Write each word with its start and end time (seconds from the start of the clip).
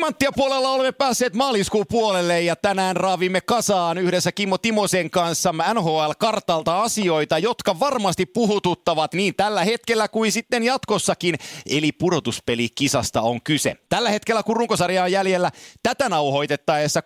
Timanttia 0.00 0.32
puolella 0.32 0.70
olemme 0.70 0.92
päässeet 0.92 1.34
maaliskuun 1.34 1.84
puolelle 1.88 2.42
ja 2.42 2.56
tänään 2.56 2.96
raavimme 2.96 3.40
kasaan 3.40 3.98
yhdessä 3.98 4.32
Kimmo 4.32 4.58
Timosen 4.58 5.10
kanssa 5.10 5.54
NHL-kartalta 5.74 6.82
asioita, 6.82 7.38
jotka 7.38 7.80
varmasti 7.80 8.26
puhututtavat 8.26 9.14
niin 9.14 9.34
tällä 9.34 9.64
hetkellä 9.64 10.08
kuin 10.08 10.32
sitten 10.32 10.62
jatkossakin. 10.62 11.34
Eli 11.70 11.92
pudotuspelikisasta 11.92 13.22
on 13.22 13.42
kyse. 13.42 13.76
Tällä 13.88 14.10
hetkellä 14.10 14.42
kun 14.42 14.56
runkosarja 14.56 15.02
on 15.04 15.12
jäljellä 15.12 15.50
tätä 15.82 16.08
nauhoitettaessa 16.08 17.00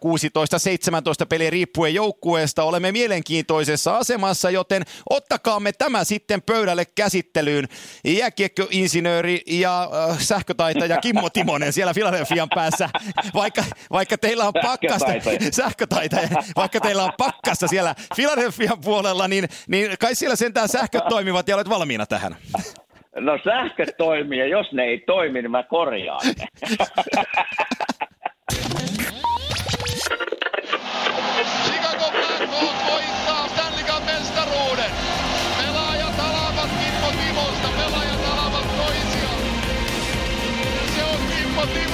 16-17 1.25 1.27
peliä 1.29 1.51
riippuen 1.51 1.95
joukkueesta 1.95 2.65
olemme 2.65 2.93
mielenkiintoisessa 2.93 3.97
asemassa, 3.97 4.51
joten 4.51 4.83
ottakaamme 5.11 5.73
tämä 5.73 6.05
sitten 6.05 6.43
pöydälle 6.43 6.85
käsittelyyn. 6.85 7.69
Jääkiekkoinsinööri 8.05 9.43
ja 9.47 9.91
äh, 10.11 10.19
sähkötaitaja 10.19 11.01
Kimmo 11.01 11.31
Timonen 11.31 11.73
siellä 11.73 11.95
Filadelfian 11.95 12.49
päässä 12.55 12.84
tässä, 12.93 13.31
vaikka, 13.35 13.63
vaikka 13.91 14.19
teillä 14.19 14.45
on 14.45 14.53
pakkasta, 14.63 15.13
sähkötaitaja, 15.51 16.29
vaikka 16.57 16.81
teillä 16.81 17.05
on 17.05 17.13
pakkasta 17.19 17.69
siellä 17.69 17.95
Filadelfian 18.17 18.81
puolella, 18.85 19.29
niin, 19.29 19.49
niin 19.69 19.99
kai 20.01 20.15
siellä 20.15 20.37
sentään 20.37 20.69
sähköt 20.69 21.05
toimivat 21.09 21.49
ja 21.49 21.55
olet 21.55 21.69
valmiina 21.69 22.07
tähän. 22.07 22.37
No 23.17 23.39
sähköt 23.45 23.97
toimii 23.99 24.39
ja 24.39 24.47
jos 24.47 24.73
ne 24.73 24.83
ei 24.83 24.99
toimi, 25.07 25.43
niin 25.43 25.51
mä 25.51 25.63
korjaan 25.63 26.27
ne. 26.27 26.47
Chicago 31.65 32.11
Blackhawks 32.11 32.93
voittaa 32.93 33.49
Stanley 33.49 33.85
Cup 33.85 34.05
mestaruuden. 34.05 34.91
Pelaajat 35.59 36.19
alavat 36.19 36.71
Kimmo 36.81 37.09
Timosta, 37.23 37.69
pelaajat 37.77 38.21
alavat 38.33 38.77
toisiaan. 38.77 39.43
Se 40.97 41.05
on 41.05 41.21
Kimmo 41.37 41.63
Timonen, 41.67 41.94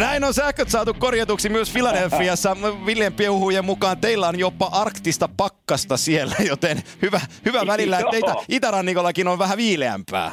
Näin 0.00 0.24
on 0.24 0.34
sähköt 0.34 0.68
saatu 0.68 0.94
korjatuksi 0.98 1.48
myös 1.48 1.72
Filadelfiassa. 1.72 2.56
Viljen 2.86 3.12
Piehuhujen 3.12 3.64
mukaan 3.64 3.98
teillä 3.98 4.28
on 4.28 4.38
jopa 4.38 4.68
arktista 4.72 5.28
pakkasta 5.36 5.96
siellä, 5.96 6.34
joten 6.48 6.76
hyvä, 7.02 7.20
hyvä 7.44 7.60
välillä, 7.66 7.98
että 7.98 8.16
itä, 8.16 8.34
itärannikollakin 8.48 9.28
on 9.28 9.38
vähän 9.38 9.56
viileämpää. 9.58 10.32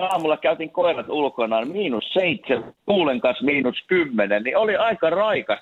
Aamulla 0.00 0.36
käytiin 0.36 0.70
koirat 0.70 1.08
ulkona, 1.08 1.64
miinus 1.64 2.04
seitsemän, 2.12 2.72
kuulen 2.86 3.20
kanssa 3.20 3.44
miinus 3.44 3.76
kymmenen, 3.86 4.42
niin 4.42 4.56
oli 4.56 4.76
aika 4.76 5.10
raikas, 5.10 5.60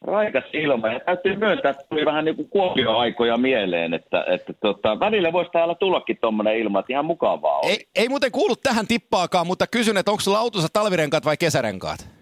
raikas 0.00 0.44
ilma. 0.52 0.88
Ja 0.88 1.00
täytyy 1.00 1.36
myöntää, 1.36 1.70
että 1.70 1.84
tuli 1.88 2.04
vähän 2.04 2.24
niin 2.24 2.36
kuin 2.36 2.48
kuopio-aikoja 2.48 3.36
mieleen, 3.36 3.94
että, 3.94 4.24
että 4.28 4.52
tota, 4.52 5.00
välillä 5.00 5.32
voisi 5.32 5.50
täällä 5.50 5.74
tullakin 5.74 6.18
tuommoinen 6.20 6.58
ilma, 6.58 6.80
että 6.80 6.92
ihan 6.92 7.04
mukavaa 7.04 7.58
oli. 7.58 7.70
Ei, 7.70 7.86
ei 7.96 8.08
muuten 8.08 8.32
kuulu 8.32 8.56
tähän 8.56 8.86
tippaakaan, 8.86 9.46
mutta 9.46 9.66
kysyn, 9.66 9.96
että 9.96 10.10
onko 10.10 10.20
sulla 10.20 10.38
autossa 10.38 10.68
talvirenkaat 10.72 11.24
vai 11.24 11.36
kesärenkaat? 11.36 12.18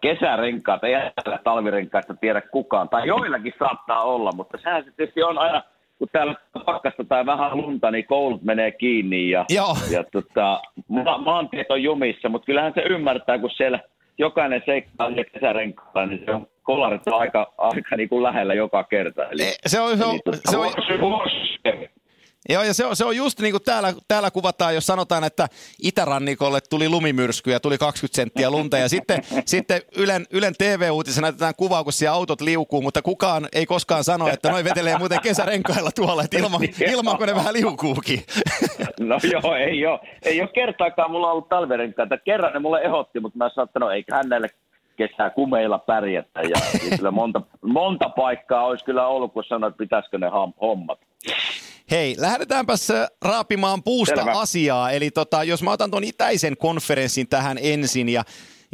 kesärenkaat, 0.00 0.84
ei 0.84 0.92
täällä 0.92 1.40
talvirenkaista 1.44 2.14
tiedä 2.14 2.40
kukaan, 2.40 2.88
tai 2.88 3.06
joillakin 3.06 3.52
saattaa 3.58 4.02
olla, 4.02 4.32
mutta 4.32 4.58
sehän 4.62 4.84
se 4.84 4.90
tietysti 4.96 5.22
on 5.22 5.38
aina, 5.38 5.62
kun 5.98 6.08
täällä 6.12 6.34
pakkasta 6.66 7.04
tai 7.04 7.26
vähän 7.26 7.56
lunta, 7.56 7.90
niin 7.90 8.06
koulut 8.06 8.42
menee 8.42 8.70
kiinni 8.70 9.30
ja, 9.30 9.44
Joo. 9.48 9.76
ja 9.90 10.04
tota, 10.12 10.62
ma- 10.88 11.18
maantiet 11.18 11.70
on 11.70 11.82
jumissa, 11.82 12.28
mutta 12.28 12.46
kyllähän 12.46 12.72
se 12.74 12.80
ymmärtää, 12.80 13.38
kun 13.38 13.50
siellä 13.50 13.80
jokainen 14.18 14.62
seikkailee 14.66 15.24
kesärenkaalla, 15.24 16.06
niin 16.06 16.22
se 16.24 16.34
on 16.34 16.46
kolarit 16.68 17.02
on 17.06 17.20
aika, 17.20 17.54
aika 17.58 17.96
niin 17.96 18.08
kuin 18.08 18.22
lähellä 18.22 18.54
joka 18.54 18.84
kerta. 18.84 19.24
Eli, 19.30 19.42
Eh, 19.42 19.54
Se 19.66 19.80
on, 19.80 19.98
se 19.98 20.04
on, 20.04 20.10
eli 20.26 20.36
se 20.50 20.56
on, 20.56 20.64
vuosi- 20.64 21.00
vuosi- 21.00 21.88
Joo, 22.50 22.62
ja 22.62 22.74
se 22.74 22.84
on, 22.84 22.96
se 22.96 23.04
on 23.04 23.16
just 23.16 23.40
niin 23.40 23.52
kuin 23.52 23.62
täällä, 23.62 23.92
täällä 24.08 24.30
kuvataan, 24.30 24.74
jos 24.74 24.86
sanotaan, 24.86 25.24
että 25.24 25.46
itärannikolle 25.82 26.58
tuli 26.70 26.88
lumimyrsky 26.88 27.50
ja 27.50 27.60
tuli 27.60 27.78
20 27.78 28.16
senttiä 28.16 28.50
lunta. 28.50 28.78
Ja 28.78 28.88
sitten, 28.88 29.22
sitten 29.52 29.80
Ylen, 29.96 30.26
Ylen 30.32 30.54
TV-uutisena 30.58 31.24
näytetään 31.26 31.54
kuvaa, 31.56 31.84
kun 31.84 31.92
siellä 31.92 32.14
autot 32.16 32.40
liukuu, 32.40 32.82
mutta 32.82 33.02
kukaan 33.02 33.48
ei 33.52 33.66
koskaan 33.66 34.04
sano, 34.04 34.28
että 34.28 34.50
noin 34.50 34.64
vetelee 34.64 34.98
muuten 34.98 35.20
kesärenkailla 35.22 35.90
tuolla, 35.94 36.22
että 36.22 36.38
ilman, 36.38 36.60
ilman 36.94 37.18
kun 37.18 37.26
ne 37.26 37.34
vähän 37.34 37.54
liukuukin. 37.54 38.22
No 39.00 39.18
joo, 39.32 39.54
ei 39.56 39.86
ole. 39.86 40.00
Ei 40.24 40.40
ole 40.40 40.50
kertaakaan 40.54 41.10
mulla 41.10 41.32
ollut 41.32 41.48
talverenkaita. 41.48 42.18
Kerran 42.18 42.52
ne 42.52 42.58
mulle 42.58 42.80
ehotti, 42.80 43.20
mutta 43.20 43.38
mä 43.38 43.50
sanoin, 43.54 43.68
että 43.68 43.78
no 43.78 43.90
eiköhän 43.90 44.28
näille 44.28 44.48
kesää 44.98 45.30
kumeilla 45.30 45.78
pärjätä. 45.78 46.40
Ja, 46.40 46.60
ja 46.90 46.96
kyllä 46.96 47.10
monta, 47.10 47.40
monta 47.62 48.08
paikkaa 48.08 48.64
olisi 48.66 48.84
kyllä 48.84 49.06
ollut, 49.06 49.32
kun 49.32 49.44
sanoin, 49.48 49.70
että 49.70 49.78
pitäisikö 49.78 50.18
ne 50.18 50.26
hommat. 50.60 50.98
Hei, 51.90 52.14
lähdetäänpäs 52.18 52.90
äh, 52.90 53.08
raapimaan 53.22 53.82
puusta 53.82 54.16
Selvä. 54.16 54.40
asiaa. 54.40 54.90
Eli 54.90 55.10
tota, 55.10 55.44
jos 55.44 55.62
mä 55.62 55.72
otan 55.72 55.90
tuon 55.90 56.04
itäisen 56.04 56.56
konferenssin 56.56 57.28
tähän 57.28 57.58
ensin 57.62 58.08
ja, 58.08 58.24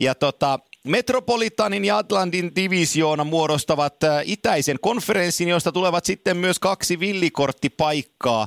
ja 0.00 0.14
tota, 0.14 0.58
Metropolitanin 0.84 1.84
ja 1.84 1.98
Atlantin 1.98 2.52
divisioona 2.56 3.24
muodostavat 3.24 4.04
äh, 4.04 4.22
itäisen 4.24 4.76
konferenssin, 4.80 5.48
josta 5.48 5.72
tulevat 5.72 6.04
sitten 6.04 6.36
myös 6.36 6.58
kaksi 6.58 7.00
villikorttipaikkaa. 7.00 8.46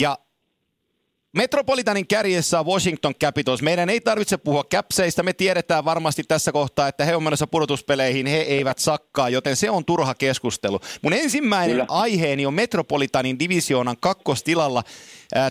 Ja 0.00 0.18
Metropolitanin 1.36 2.06
kärjessä 2.06 2.60
on 2.60 2.66
Washington 2.66 3.14
Capitals. 3.14 3.62
Meidän 3.62 3.90
ei 3.90 4.00
tarvitse 4.00 4.36
puhua 4.36 4.64
käpseistä. 4.64 5.22
Me 5.22 5.32
tiedetään 5.32 5.84
varmasti 5.84 6.24
tässä 6.28 6.52
kohtaa, 6.52 6.88
että 6.88 7.04
he 7.04 7.16
on 7.16 7.22
menossa 7.22 7.46
pudotuspeleihin. 7.46 8.26
He 8.26 8.36
eivät 8.36 8.78
sakkaa, 8.78 9.28
joten 9.28 9.56
se 9.56 9.70
on 9.70 9.84
turha 9.84 10.14
keskustelu. 10.14 10.80
Mun 11.02 11.12
ensimmäinen 11.12 11.76
Kyllä. 11.76 11.86
aiheeni 11.88 12.46
on 12.46 12.54
Metropolitanin 12.54 13.38
divisioonan 13.38 13.96
kakkostilalla. 14.00 14.82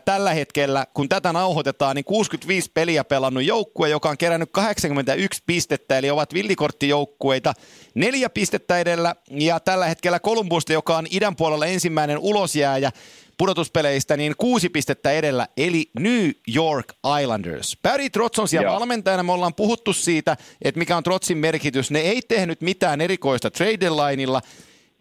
Tällä 0.05 0.33
hetkellä, 0.33 0.85
kun 0.93 1.09
tätä 1.09 1.33
nauhoitetaan, 1.33 1.95
niin 1.95 2.05
65 2.05 2.71
peliä 2.73 3.03
pelannut 3.03 3.43
joukkue, 3.43 3.89
joka 3.89 4.09
on 4.09 4.17
kerännyt 4.17 4.49
81 4.51 5.43
pistettä, 5.45 5.97
eli 5.97 6.09
ovat 6.09 6.33
villikorttijoukkueita. 6.33 7.53
Neljä 7.93 8.29
pistettä 8.29 8.79
edellä, 8.79 9.15
ja 9.29 9.59
tällä 9.59 9.85
hetkellä 9.85 10.19
Kolumbusta, 10.19 10.73
joka 10.73 10.97
on 10.97 11.07
idän 11.09 11.35
puolella 11.35 11.65
ensimmäinen 11.65 12.17
ulosjääjä, 12.17 12.91
pudotuspeleistä, 13.41 14.17
niin 14.17 14.33
kuusi 14.37 14.69
pistettä 14.69 15.11
edellä, 15.11 15.47
eli 15.57 15.89
New 15.99 16.29
York 16.55 16.93
Islanders. 17.21 17.77
Barry 17.83 18.09
Trotz 18.09 18.39
on 18.39 18.47
siellä 18.47 18.67
Joo. 18.67 18.75
valmentajana, 18.75 19.23
me 19.23 19.31
ollaan 19.31 19.53
puhuttu 19.53 19.93
siitä, 19.93 20.37
että 20.61 20.79
mikä 20.79 20.97
on 20.97 21.03
Trotzin 21.03 21.37
merkitys. 21.37 21.91
Ne 21.91 21.99
ei 21.99 22.21
tehnyt 22.21 22.61
mitään 22.61 23.01
erikoista 23.01 23.51
trade 23.51 23.79
deadlineilla. 23.79 24.41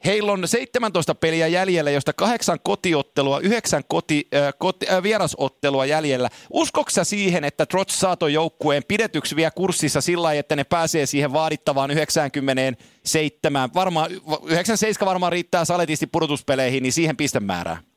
Heillä 0.05 0.33
on 0.33 0.49
17 0.49 1.15
peliä 1.15 1.47
jäljellä, 1.47 1.91
josta 1.91 2.12
kahdeksan 2.12 2.59
kotiottelua, 2.62 3.41
yhdeksän 3.41 3.83
koti, 3.89 4.29
äh, 4.34 4.55
koti, 4.59 4.87
äh, 4.91 5.03
vierasottelua 5.03 5.87
jäljellä. 5.87 6.31
Uskoksä 6.50 7.05
siihen, 7.05 7.45
että 7.45 7.67
Trotz 7.67 7.93
saa 7.93 8.17
ton 8.17 8.33
joukkueen 8.33 8.83
pidetyksi 8.89 9.37
vielä 9.37 9.50
kurssissa 9.50 10.00
sillä 10.00 10.23
lailla, 10.23 10.41
että 10.41 10.56
ne 10.56 10.65
pääsee 10.65 11.06
siihen 11.06 11.33
vaadittavaan 11.33 11.91
97, 11.91 13.71
varmaan, 13.75 14.11
97 14.11 15.06
varmaan 15.06 15.33
riittää 15.33 15.65
saletisti 15.65 16.06
pudotuspeleihin, 16.06 16.83
niin 16.83 16.93
siihen 16.93 17.17
pistemäärään. 17.17 17.90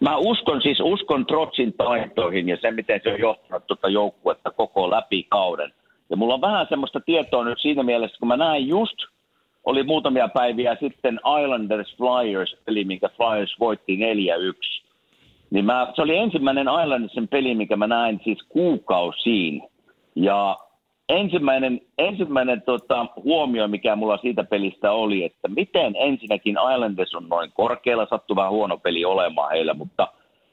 Mä 0.00 0.16
uskon 0.16 0.62
siis, 0.62 0.80
uskon 0.80 1.26
Trotsin 1.26 1.72
taitoihin 1.72 2.48
ja 2.48 2.56
se, 2.60 2.70
miten 2.70 3.00
se 3.02 3.12
on 3.12 3.20
johtanut 3.20 3.66
tuota 3.66 3.88
joukkuetta 3.88 4.50
koko 4.50 4.90
läpi 4.90 5.26
kauden. 5.28 5.72
Ja 6.10 6.16
mulla 6.16 6.34
on 6.34 6.40
vähän 6.40 6.66
semmoista 6.68 7.00
tietoa 7.00 7.44
nyt 7.44 7.58
siinä 7.60 7.82
mielessä, 7.82 8.16
kun 8.18 8.28
mä 8.28 8.36
näin 8.36 8.68
just, 8.68 8.96
oli 9.64 9.82
muutamia 9.82 10.28
päiviä 10.28 10.76
sitten 10.80 11.20
Islanders 11.42 11.96
Flyers, 11.96 12.56
eli 12.66 12.84
minkä 12.84 13.08
Flyers 13.08 13.60
voitti 13.60 13.96
4-1. 13.96 13.98
Niin 15.50 15.64
mä, 15.64 15.92
se 15.96 16.02
oli 16.02 16.16
ensimmäinen 16.16 16.66
Islandersin 16.82 17.28
peli, 17.28 17.54
mikä 17.54 17.76
mä 17.76 17.86
näin 17.86 18.20
siis 18.24 18.38
kuukausiin. 18.48 19.62
Ja 20.14 20.56
ensimmäinen, 21.12 21.80
ensimmäinen 21.98 22.62
tota, 22.62 23.06
huomio, 23.24 23.68
mikä 23.68 23.96
mulla 23.96 24.16
siitä 24.16 24.44
pelistä 24.44 24.92
oli, 24.92 25.24
että 25.24 25.48
miten 25.48 25.96
ensinnäkin 25.96 26.56
Islanders 26.74 27.14
on 27.14 27.28
noin 27.28 27.52
korkealla, 27.52 28.06
sattui 28.10 28.36
vähän 28.36 28.52
huono 28.52 28.78
peli 28.78 29.04
olemaan 29.04 29.50
heillä, 29.50 29.74
mutta 29.74 30.08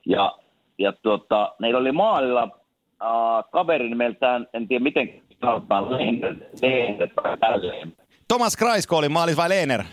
ja, 0.05 0.37
ja 0.77 0.93
tota, 1.01 1.55
meillä 1.59 1.79
oli 1.79 1.91
maalilla 1.91 2.43
äh, 2.43 3.43
kaveri 3.51 3.89
nimeltään, 3.89 4.47
en 4.53 4.67
tiedä 4.67 4.83
miten 4.83 5.21
sanotaan, 5.41 5.91
Lehner, 5.91 6.35
Lehner 6.61 7.09
tai 7.15 7.37
tälleen. 7.37 7.93
Thomas 8.27 8.57
Kraisko 8.57 8.97
oli 8.97 9.09
maalis 9.09 9.37
vai 9.37 9.49
Lehner? 9.49 9.83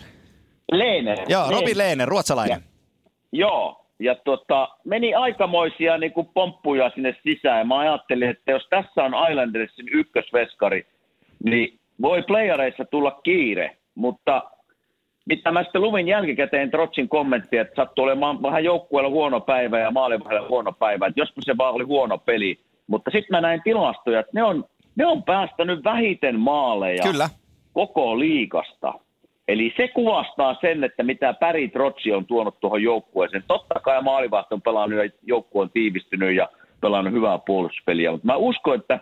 Lehner. 0.73 1.19
Joo, 1.29 1.51
Robin 1.51 1.79
Lehner, 1.79 2.09
ruotsalainen. 2.09 2.61
Joo, 3.33 3.86
ja 3.99 4.15
tota, 4.15 4.69
meni 4.85 5.15
aikamoisia 5.15 5.99
niin 5.99 6.13
kuin 6.13 6.29
pomppuja 6.35 6.91
sinne 6.91 7.17
sisään. 7.23 7.69
Mä 7.69 7.79
ajattelin, 7.79 8.31
että 8.31 8.53
jos 8.53 8.67
tässä 8.71 9.05
on 9.05 9.31
Islandersin 9.31 9.89
ykkösveskari, 9.93 10.87
niin 11.45 11.79
voi 12.03 12.23
playareissa 12.23 12.85
tulla 12.85 13.11
kiire. 13.11 13.77
Mutta 13.95 14.43
mitä 15.27 15.51
mä 15.51 15.63
sitten 15.63 15.83
luvin 15.83 16.09
jälkikäteen 16.09 16.71
Trotsin 16.71 17.09
kommenttia, 17.09 17.63
että 17.63 17.75
sattuu 17.77 18.05
olemaan 18.05 18.43
vähän 18.43 18.65
joukkueella 18.65 19.11
huono 19.11 19.41
päivä 19.41 19.79
ja 19.79 19.91
maalivahdella 19.91 20.49
huono 20.49 20.73
päivä. 20.73 21.07
Että 21.07 21.21
joskus 21.21 21.45
se 21.45 21.57
vaan 21.57 21.75
oli 21.75 21.85
huono 21.85 22.19
peli. 22.19 22.61
Mutta 22.87 23.11
sitten 23.11 23.37
mä 23.37 23.41
näin 23.41 23.63
tilastoja, 23.65 24.21
että 24.21 24.33
ne 24.35 24.43
on, 24.43 24.65
ne 24.97 25.07
on 25.07 25.23
päästänyt 25.23 25.85
vähiten 25.85 26.41
maaleja 26.41 27.03
Kyllä. 27.03 27.29
koko 27.73 28.19
liikasta. 28.19 28.93
Eli 29.49 29.75
se 29.77 29.89
kuvastaa 29.89 30.57
sen, 30.61 30.85
että 30.85 31.03
mitä 31.03 31.33
Päri 31.33 31.69
Trotsi 31.69 32.13
on 32.13 32.27
tuonut 32.27 32.61
tuohon 32.61 32.83
joukkueeseen. 32.83 33.45
Totta 33.49 33.81
kai 33.81 34.03
maalivahto 34.03 34.55
on 34.55 34.63
pelannut 34.63 35.05
ja 35.05 35.11
joukkue 35.23 35.63
on 35.63 35.71
tiivistynyt 35.71 36.37
ja 36.37 36.49
pelannut 36.81 37.13
hyvää 37.15 37.39
puolustuspeliä, 37.39 38.13
mutta 38.13 38.27
mä 38.27 38.37
uskon, 38.37 38.75
että 38.75 39.01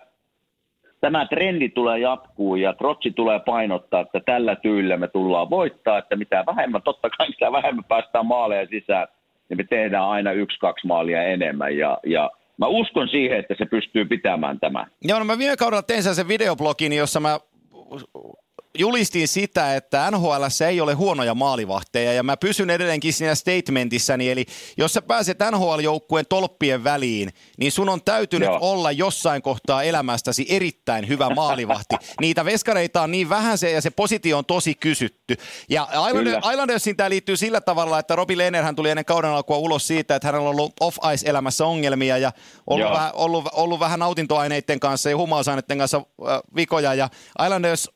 tämä 1.01 1.27
trendi 1.27 1.69
tulee 1.69 1.99
jatkuu 1.99 2.57
ja 2.57 2.73
Trotsi 2.73 3.11
tulee 3.11 3.41
painottaa, 3.41 4.01
että 4.01 4.21
tällä 4.21 4.57
tyylillä 4.57 4.97
me 4.97 5.09
tullaan 5.09 5.51
voittaa, 5.51 5.99
että 5.99 6.17
mitä 6.17 6.45
vähemmän, 6.47 6.83
totta 6.83 7.11
kai 7.11 7.29
mitä 7.29 7.53
vähemmän 7.53 7.85
päästään 7.85 8.27
maaleja 8.27 8.67
sisään, 8.67 9.09
niin 9.49 9.57
me 9.57 9.65
tehdään 9.65 10.05
aina 10.05 10.33
yksi-kaksi 10.33 10.87
maalia 10.87 11.23
enemmän 11.23 11.77
ja, 11.79 11.99
ja 12.07 12.31
mä 12.57 12.67
uskon 12.67 13.09
siihen, 13.09 13.39
että 13.39 13.55
se 13.59 13.67
pystyy 13.67 14.05
pitämään 14.05 14.61
tämän. 14.61 14.87
Joo, 15.03 15.19
no 15.19 15.25
mä 15.25 15.39
viime 15.39 15.57
kaudella 15.57 15.83
tein 15.83 16.03
sen 16.03 16.29
videoblogin, 16.29 16.93
jossa 16.93 17.21
mä 17.21 17.39
julistin 18.79 19.29
sitä, 19.29 19.77
että 19.77 20.11
NHL 20.11 20.43
ei 20.69 20.81
ole 20.81 20.95
huonoja 20.95 21.35
maalivahteja 21.35 22.13
ja 22.13 22.23
mä 22.23 22.37
pysyn 22.37 22.71
edelleenkin 22.71 23.13
siinä 23.13 23.35
statementissäni, 23.35 24.31
eli 24.31 24.47
jos 24.77 24.93
sä 24.93 25.03
pääset 25.03 25.39
NHL-joukkueen 25.51 26.27
tolppien 26.29 26.85
väliin, 26.85 27.31
niin 27.59 27.73
sun 27.73 27.89
on 27.89 28.03
täytynyt 28.05 28.49
Joo. 28.49 28.59
olla 28.61 28.93
jossain 28.93 29.43
kohtaa 29.43 29.83
elämästäsi 29.83 30.47
erittäin 30.49 31.09
hyvä 31.09 31.31
maalivahti. 31.31 31.97
Niitä 32.21 32.45
veskareita 32.45 33.03
on 33.03 33.11
niin 33.11 33.29
vähän 33.29 33.59
se 33.59 33.71
ja 33.71 33.81
se 33.81 33.91
positio 33.91 34.39
on 34.39 34.45
tosi 34.45 34.75
kysytty. 34.75 35.37
Ja 35.69 35.89
Islandersin 36.53 36.97
tämä 36.97 37.11
liittyy 37.11 37.37
sillä 37.37 37.61
tavalla, 37.61 37.99
että 37.99 38.17
Robi 38.17 38.39
Lehnerhän 38.39 38.77
tuli 38.77 38.91
ennen 38.91 39.05
kauden 39.05 39.31
alkua 39.31 39.57
ulos 39.57 39.87
siitä, 39.87 40.17
että 40.17 40.29
hänellä 40.29 40.49
on 40.49 40.51
ollut 40.51 40.73
off-ice-elämässä 40.81 41.67
ongelmia 41.67 42.19
ja 42.19 42.33
ollut, 42.67 42.91
vähän, 42.91 43.11
ollut, 43.15 43.45
ollut 43.53 43.81
vähän 43.81 44.01
nautintoaineiden 44.01 44.81
kanssa 44.81 45.11
ja 45.11 45.17
humausaineiden 45.17 45.79
kanssa 45.79 45.97
äh, 45.97 46.41
vikoja 46.57 46.95
ja 46.95 47.09
Islanders 47.45 47.91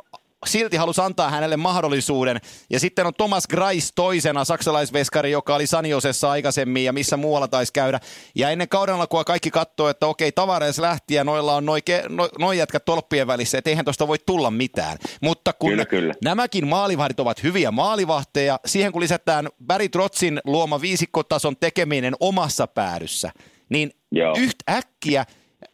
silti 0.47 0.77
halusi 0.77 1.01
antaa 1.01 1.31
hänelle 1.31 1.57
mahdollisuuden. 1.57 2.41
Ja 2.71 2.81
sitten 2.81 3.07
on 3.07 3.15
Thomas 3.15 3.47
Greis 3.47 3.93
toisena, 3.95 4.45
saksalaisveskari, 4.45 5.31
joka 5.31 5.55
oli 5.55 5.67
Saniosessa 5.67 6.31
aikaisemmin 6.31 6.85
ja 6.85 6.93
missä 6.93 7.17
muualla 7.17 7.49
taisi 7.49 7.73
käydä. 7.73 8.01
Ja 8.35 8.51
ennen 8.51 8.69
kauden 8.69 8.95
alkua 8.95 9.25
kaikki 9.25 9.51
katsoo, 9.51 9.89
että 9.89 10.07
okei, 10.07 10.33
Tavares 10.33 10.79
lähti 10.79 11.15
ja 11.15 11.25
noilla 11.25 11.55
on 11.55 11.67
noin 11.67 11.83
no, 12.09 12.29
noi 12.39 12.59
jätkät 12.59 12.85
tolppien 12.85 13.27
välissä, 13.27 13.59
että 13.59 13.71
eihän 13.71 13.85
tuosta 13.85 14.09
voi 14.09 14.19
tulla 14.27 14.51
mitään. 14.51 14.99
Mutta 15.23 15.53
kun 15.53 15.71
kyllä, 15.71 15.85
kyllä. 15.85 16.15
nämäkin 16.25 16.67
maalivahdit 16.67 17.21
ovat 17.21 17.43
hyviä 17.43 17.71
maalivahteja, 17.71 18.61
siihen 18.67 18.93
kun 18.93 19.03
lisätään 19.03 19.49
Barry 19.67 19.89
Trotsin 19.89 20.41
luoma 20.45 20.81
viisikkotason 20.81 21.57
tekeminen 21.57 22.15
omassa 22.21 22.67
päädyssä, 22.67 23.31
niin 23.69 23.91
Joo. 24.13 24.35
yhtäkkiä 24.39 25.25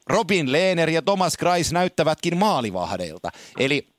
Robin 0.08 0.52
Lehner 0.52 0.90
ja 0.90 1.02
Thomas 1.02 1.37
Kreis 1.37 1.72
näyttävätkin 1.72 2.37
maalivahdeilta. 2.37 3.31
Eli 3.58 3.94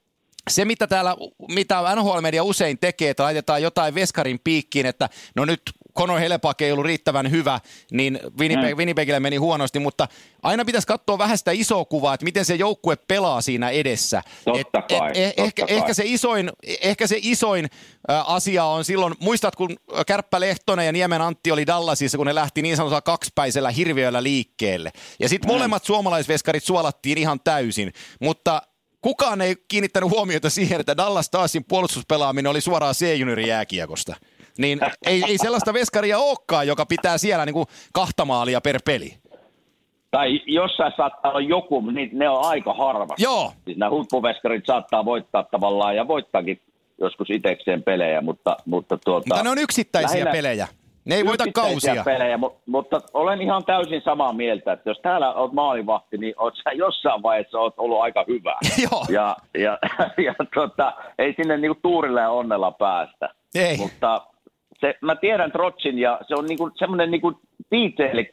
se, 0.50 0.66
mitä 0.66 0.88
täällä, 0.88 1.16
mitä 1.50 1.82
NHL-media 1.96 2.44
usein 2.44 2.78
tekee, 2.78 3.10
että 3.10 3.24
laitetaan 3.24 3.62
jotain 3.62 3.96
veskarin 3.96 4.40
piikkiin, 4.44 4.86
että 4.86 5.10
no 5.36 5.46
nyt 5.46 5.62
Conor 5.98 6.20
Helepak 6.20 6.62
ei 6.62 6.72
ollut 6.72 6.86
riittävän 6.86 7.32
hyvä, 7.32 7.60
niin 7.92 8.20
Winnipeg, 8.40 8.72
mm. 8.72 8.78
Winnipegille 8.78 9.20
meni 9.20 9.38
huonosti, 9.38 9.80
mutta 9.80 10.08
aina 10.44 10.66
pitäisi 10.66 10.88
katsoa 10.88 11.18
vähän 11.18 11.38
sitä 11.38 11.52
isoa 11.52 11.86
kuvaa, 11.86 12.14
että 12.14 12.24
miten 12.24 12.46
se 12.46 12.56
joukkue 12.56 12.96
pelaa 12.96 13.42
siinä 13.42 13.70
edessä. 13.70 14.22
Totta 14.46 14.80
et, 14.80 15.00
kai, 15.00 15.12
et, 15.14 15.36
totta 15.36 15.44
ehkä, 15.44 15.66
kai. 15.66 15.78
ehkä, 15.78 15.94
se 15.94 16.04
isoin, 16.06 16.52
ehkä 16.82 17.08
se 17.08 17.18
isoin 17.22 17.66
äh, 18.12 18.30
asia 18.32 18.66
on 18.66 18.86
silloin, 18.86 19.14
muistat 19.20 19.56
kun 19.56 19.76
Kärppä 20.08 20.40
Lehtonen 20.40 20.86
ja 20.86 20.92
Niemen 20.92 21.22
Antti 21.22 21.52
oli 21.52 21.68
Dallasissa, 21.68 22.18
kun 22.18 22.28
ne 22.28 22.36
lähti 22.36 22.62
niin 22.62 22.78
sanotaan 22.78 23.04
kaksipäisellä 23.04 23.70
hirviöllä 23.70 24.24
liikkeelle. 24.24 24.92
Ja 25.20 25.30
sitten 25.30 25.50
mm. 25.50 25.54
molemmat 25.54 25.84
suomalaisveskarit 25.84 26.64
suolattiin 26.64 27.18
ihan 27.18 27.40
täysin, 27.40 27.94
mutta 28.22 28.62
kukaan 29.06 29.42
ei 29.42 29.56
kiinnittänyt 29.68 30.10
huomiota 30.10 30.50
siihen, 30.50 30.80
että 30.80 30.98
Dallas 30.98 31.26
Starsin 31.26 31.66
puolustuspelaaminen 31.68 32.50
oli 32.50 32.62
suoraan 32.62 32.96
C-juniorin 32.96 33.48
jääkiekosta. 33.48 34.16
Niin 34.58 34.80
ei, 35.06 35.24
ei 35.28 35.38
sellaista 35.38 35.74
veskaria 35.74 36.20
olekaan, 36.20 36.68
joka 36.68 36.86
pitää 36.86 37.18
siellä 37.18 37.46
niin 37.46 37.54
kuin 37.54 37.66
kahta 37.94 38.26
maalia 38.26 38.62
per 38.62 38.80
peli. 38.86 39.14
Tai 40.12 40.42
jossain 40.46 40.94
saattaa 40.98 41.32
olla 41.32 41.42
joku, 41.42 41.82
niin 41.82 42.10
ne 42.14 42.30
on 42.30 42.46
aika 42.46 42.74
harva. 42.74 43.16
Joo. 43.18 43.54
Siis 43.66 43.78
nämä 43.78 43.90
huippuveskarit 43.90 44.66
saattaa 44.66 45.06
voittaa 45.06 45.44
tavallaan 45.44 45.96
ja 45.96 46.08
voittaakin 46.08 46.62
joskus 47.02 47.30
itsekseen 47.30 47.84
pelejä, 47.84 48.22
mutta, 48.22 48.58
mutta 48.66 48.98
tuota... 48.98 49.28
Mutta 49.28 49.44
ne 49.44 49.50
on 49.50 49.58
yksittäisiä 49.58 50.12
lähinnä, 50.12 50.32
pelejä. 50.32 50.68
Ne 51.06 51.16
ei 51.16 51.26
voita 51.26 51.44
kausia. 51.54 52.04
Pelejä, 52.04 52.38
mutta, 52.38 52.60
mutta 52.66 53.02
olen 53.14 53.42
ihan 53.42 53.66
täysin 53.66 54.02
samaa 54.02 54.34
mieltä, 54.34 54.74
että 54.74 54.90
jos 54.90 55.00
täällä 55.02 55.34
olet 55.34 55.54
maalivahti, 55.54 56.18
niin 56.18 56.34
oot 56.38 56.54
sä 56.56 56.72
jossain 56.72 57.24
vaiheessa 57.24 57.60
oot 57.60 57.74
ollut 57.78 58.02
aika 58.02 58.26
hyvä. 58.28 58.56
Joo. 58.92 59.06
Ja, 59.10 59.38
ja, 59.58 59.78
ja 60.26 60.36
tota, 60.56 60.94
ei 61.20 61.34
sinne 61.34 61.58
niinku 61.58 61.80
tuurilla 61.82 62.22
ja 62.22 62.30
onnella 62.30 62.72
päästä. 62.72 63.30
Ei. 63.56 63.78
Mutta 63.78 64.28
se, 64.80 64.96
mä 65.02 65.16
tiedän 65.16 65.52
Trotsin 65.52 66.00
ja 66.00 66.20
se 66.28 66.36
on 66.36 66.46
niinku 66.46 66.72
semmoinen 66.76 67.12
niinku 67.12 67.40
detail 67.72 68.26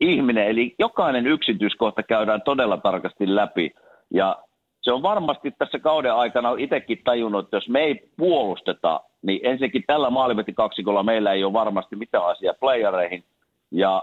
ihminen, 0.00 0.46
eli 0.46 0.74
jokainen 0.78 1.26
yksityiskohta 1.26 2.02
käydään 2.02 2.42
todella 2.42 2.76
tarkasti 2.76 3.34
läpi. 3.34 3.74
Ja 4.10 4.36
se 4.82 4.92
on 4.92 5.02
varmasti 5.02 5.50
tässä 5.50 5.78
kauden 5.78 6.14
aikana 6.14 6.54
itsekin 6.58 7.00
tajunnut, 7.04 7.44
että 7.44 7.56
jos 7.56 7.68
me 7.68 7.80
ei 7.80 8.08
puolusteta, 8.16 9.00
niin 9.22 9.40
ensinnäkin 9.42 9.84
tällä 9.86 10.08
kaksikolla 10.54 11.02
meillä 11.02 11.32
ei 11.32 11.44
ole 11.44 11.52
varmasti 11.52 11.96
mitään 11.96 12.26
asiaa 12.26 12.54
playereihin. 12.60 13.24
Ja, 13.70 14.02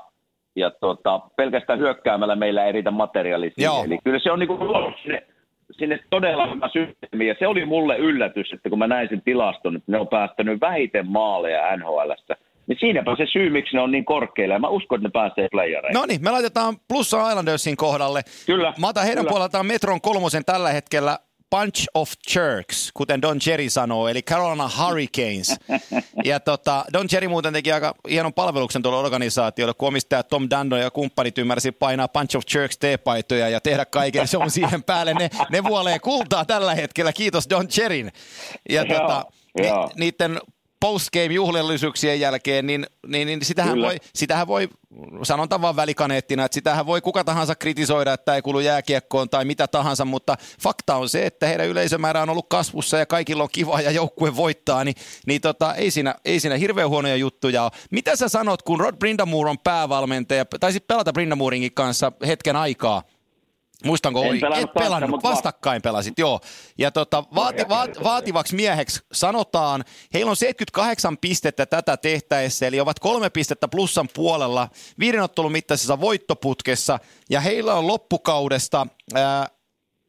ja 0.55 0.71
tota, 0.71 1.19
pelkästään 1.35 1.79
hyökkäämällä 1.79 2.35
meillä 2.35 2.65
ei 2.65 2.71
riitä 2.71 2.91
materiaalisia. 2.91 3.71
Eli 3.85 3.99
kyllä 4.03 4.19
se 4.19 4.31
on 4.31 4.39
niin 4.39 4.47
kuin 4.47 4.59
sinne, 5.03 5.23
sinne 5.71 5.99
todella 6.09 6.47
hyvä 6.47 6.67
systeemi. 6.67 7.27
Ja 7.27 7.35
se 7.39 7.47
oli 7.47 7.65
mulle 7.65 7.97
yllätys, 7.97 8.53
että 8.53 8.69
kun 8.69 8.79
mä 8.79 8.87
näin 8.87 9.09
sen 9.09 9.21
tilaston, 9.21 9.75
että 9.75 9.91
ne 9.91 9.99
on 9.99 10.07
päästänyt 10.07 10.61
vähiten 10.61 11.07
maaleja 11.07 11.77
NHLstä– 11.77 12.35
niin 12.69 12.79
siinäpä 12.79 13.15
se 13.17 13.25
syy, 13.31 13.49
miksi 13.49 13.75
ne 13.75 13.81
on 13.81 13.91
niin 13.91 14.05
korkeilla. 14.05 14.53
Ja 14.53 14.59
mä 14.59 14.67
uskon, 14.67 14.97
että 14.97 15.07
ne 15.07 15.11
pääsee 15.11 15.47
playereihin. 15.51 15.93
No 15.93 16.05
niin, 16.05 16.23
me 16.23 16.31
laitetaan 16.31 16.75
plussa 16.87 17.29
Islandersin 17.29 17.77
kohdalle. 17.77 18.21
Kyllä. 18.45 18.73
Mä 18.79 18.87
otan 18.87 19.03
heidän 19.03 19.21
kyllä. 19.21 19.29
puoleltaan 19.29 19.65
Metron 19.65 20.01
kolmosen 20.01 20.45
tällä 20.45 20.69
hetkellä 20.69 21.19
bunch 21.49 21.85
of 21.93 22.11
jerks, 22.35 22.91
kuten 22.93 23.21
Don 23.21 23.39
Cherry 23.39 23.69
sanoo, 23.69 24.07
eli 24.07 24.21
Carolina 24.21 24.69
Hurricanes. 24.77 25.55
ja 26.25 26.39
tota, 26.39 26.85
Don 26.93 27.07
Cherry 27.07 27.27
muuten 27.27 27.53
teki 27.53 27.71
aika 27.71 27.95
hienon 28.09 28.33
palveluksen 28.33 28.81
tuolle 28.81 28.99
organisaatiolle, 28.99 29.73
kun 29.73 29.87
omistaja 29.87 30.23
Tom 30.23 30.47
Dando 30.49 30.77
ja 30.77 30.91
kumppanit 30.91 31.37
ymmärsi 31.37 31.71
painaa 31.71 32.07
bunch 32.07 32.37
of 32.37 32.43
jerks 32.55 32.77
teepaitoja 32.77 33.49
ja 33.49 33.61
tehdä 33.61 33.85
kaiken 33.85 34.27
se 34.27 34.37
on 34.37 34.51
siihen 34.51 34.83
päälle. 34.83 35.13
Ne, 35.13 35.29
ne 35.49 35.63
vuolee 35.63 35.99
kultaa 35.99 36.45
tällä 36.45 36.75
hetkellä, 36.75 37.13
kiitos 37.13 37.49
Don 37.49 37.67
Cherryn. 37.67 38.11
Ja 38.69 38.85
tota, 38.85 39.25
ni, 39.59 39.67
niiden 39.95 40.39
postgame-juhlallisuuksien 40.79 42.19
jälkeen, 42.19 42.67
niin, 42.67 42.85
niin, 43.07 43.25
niin 43.25 43.45
sitähän, 43.45 43.81
voi, 43.81 43.97
sitähän 44.15 44.47
voi, 44.47 44.69
sanon 45.23 45.49
tavan 45.49 45.75
välikaneettina, 45.75 46.45
että 46.45 46.53
sitähän 46.53 46.85
voi 46.85 47.01
kuka 47.01 47.23
tahansa 47.23 47.55
kritisoida, 47.55 48.13
että 48.13 48.35
ei 48.35 48.41
kuulu 48.41 48.59
jääkiekkoon 48.59 49.29
tai 49.29 49.45
mitä 49.45 49.67
tahansa, 49.67 50.05
mutta 50.05 50.37
fakta 50.61 50.95
on 50.95 51.09
se, 51.09 51.25
että 51.25 51.47
heidän 51.47 51.67
yleisömäärä 51.67 52.21
on 52.21 52.29
ollut 52.29 52.49
kasvussa 52.49 52.97
ja 52.97 53.05
kaikilla 53.05 53.43
on 53.43 53.49
kiva 53.51 53.81
ja 53.81 53.91
joukkue 53.91 54.35
voittaa, 54.35 54.83
niin, 54.83 54.95
niin 55.25 55.41
tota, 55.41 55.75
ei, 55.75 55.91
siinä, 55.91 56.15
ei 56.25 56.39
siinä 56.39 56.57
hirveän 56.57 56.89
huonoja 56.89 57.15
juttuja 57.15 57.63
ole. 57.63 57.71
Mitä 57.91 58.15
sä 58.15 58.29
sanot, 58.29 58.61
kun 58.61 58.79
Rod 58.79 58.95
Brindamur 58.95 59.47
on 59.47 59.59
päävalmentaja, 59.59 60.45
taisit 60.59 60.87
pelata 60.87 61.13
Brindamuringin 61.13 61.73
kanssa 61.73 62.11
hetken 62.27 62.55
aikaa, 62.55 63.03
Muistanko 63.85 64.23
en 64.23 64.39
pelannut, 64.39 64.69
Et 64.69 64.73
pelannut, 64.73 65.09
mutta 65.09 65.29
vastakkain 65.29 65.81
pelasit, 65.81 66.19
joo. 66.19 66.39
Ja 66.77 66.91
tota, 66.91 67.23
vaati, 67.35 67.69
vaat, 67.69 68.03
vaativaksi 68.03 68.55
mieheksi 68.55 68.99
sanotaan, 69.11 69.83
heillä 70.13 70.29
on 70.29 70.35
78 70.35 71.17
pistettä 71.17 71.65
tätä 71.65 71.97
tehtäessä, 71.97 72.67
eli 72.67 72.79
ovat 72.79 72.99
kolme 72.99 73.29
pistettä 73.29 73.67
plussan 73.67 74.07
puolella 74.15 74.67
viiden 74.99 75.21
ottelun 75.21 75.51
mittaisessa 75.51 76.01
voittoputkessa, 76.01 76.99
ja 77.29 77.39
heillä 77.39 77.73
on 77.73 77.87
loppukaudesta 77.87 78.87
ää, 79.15 79.47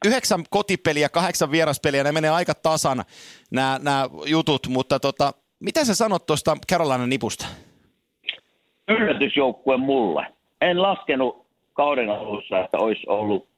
yhdeksän 0.05 0.45
kotipeliä, 0.51 1.09
kahdeksan 1.09 1.51
vieraspeliä, 1.51 2.05
ne 2.05 2.13
menee 2.13 2.31
aika 2.31 2.55
tasan 2.55 3.05
nämä, 3.51 3.81
nämä 3.83 4.09
jutut, 4.27 4.67
mutta 4.69 5.01
tota, 5.01 5.33
mitä 5.61 5.85
sä 5.85 5.95
sanot 5.95 6.27
tuosta 6.27 6.57
Carolina 6.71 7.07
nipusta? 7.07 7.47
Yllätysjoukkue 8.89 9.77
mulle. 9.77 10.27
En 10.61 10.83
laskenut 10.83 11.47
kauden 11.73 12.11
alussa, 12.11 12.61
että 12.61 12.79
olisi 12.79 13.03
ollut 13.07 13.50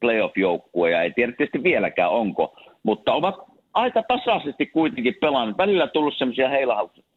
playoff-joukkue 0.00 0.90
ja 0.90 1.02
ei 1.02 1.10
tiedä 1.10 1.32
tietysti 1.32 1.62
vieläkään 1.62 2.10
onko, 2.10 2.56
mutta 2.82 3.12
ovat 3.12 3.34
aika 3.74 4.02
tasaisesti 4.02 4.66
kuitenkin 4.66 5.14
pelannut. 5.20 5.58
Välillä 5.58 5.86
tullut 5.86 6.14
semmoisia 6.18 6.48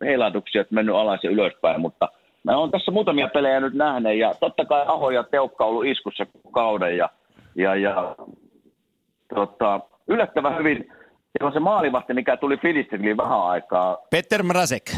heilahduksia, 0.02 0.62
että 0.62 0.76
mennyt 0.76 0.96
alas 0.96 1.24
ja 1.24 1.30
ylöspäin, 1.30 1.82
mutta 1.82 2.10
mä 2.44 2.58
oon 2.58 2.72
tässä 2.72 2.92
muutamia 2.92 3.28
pelejä 3.28 3.60
nyt 3.60 3.74
nähnyt 3.74 4.18
ja 4.18 4.34
totta 4.40 4.66
kai 4.66 4.84
Aho 4.88 5.12
ja 5.12 5.24
Teukka 5.24 5.64
on 5.64 5.70
ollut 5.70 5.86
iskussa 5.86 6.26
kauden 6.52 6.98
ja, 6.98 7.10
ja, 7.56 7.76
ja 7.76 8.16
tota, 9.36 9.80
yllättävän 10.08 10.58
hyvin 10.58 10.92
se 11.40 11.46
on 11.46 11.54
se 11.54 11.60
maalivahti, 11.60 12.14
mikä 12.14 12.38
tuli 12.38 12.58
Filistille 12.58 13.18
vähän 13.18 13.42
aikaa. 13.42 13.98
Peter 14.10 14.44
Mrazek. 14.44 14.92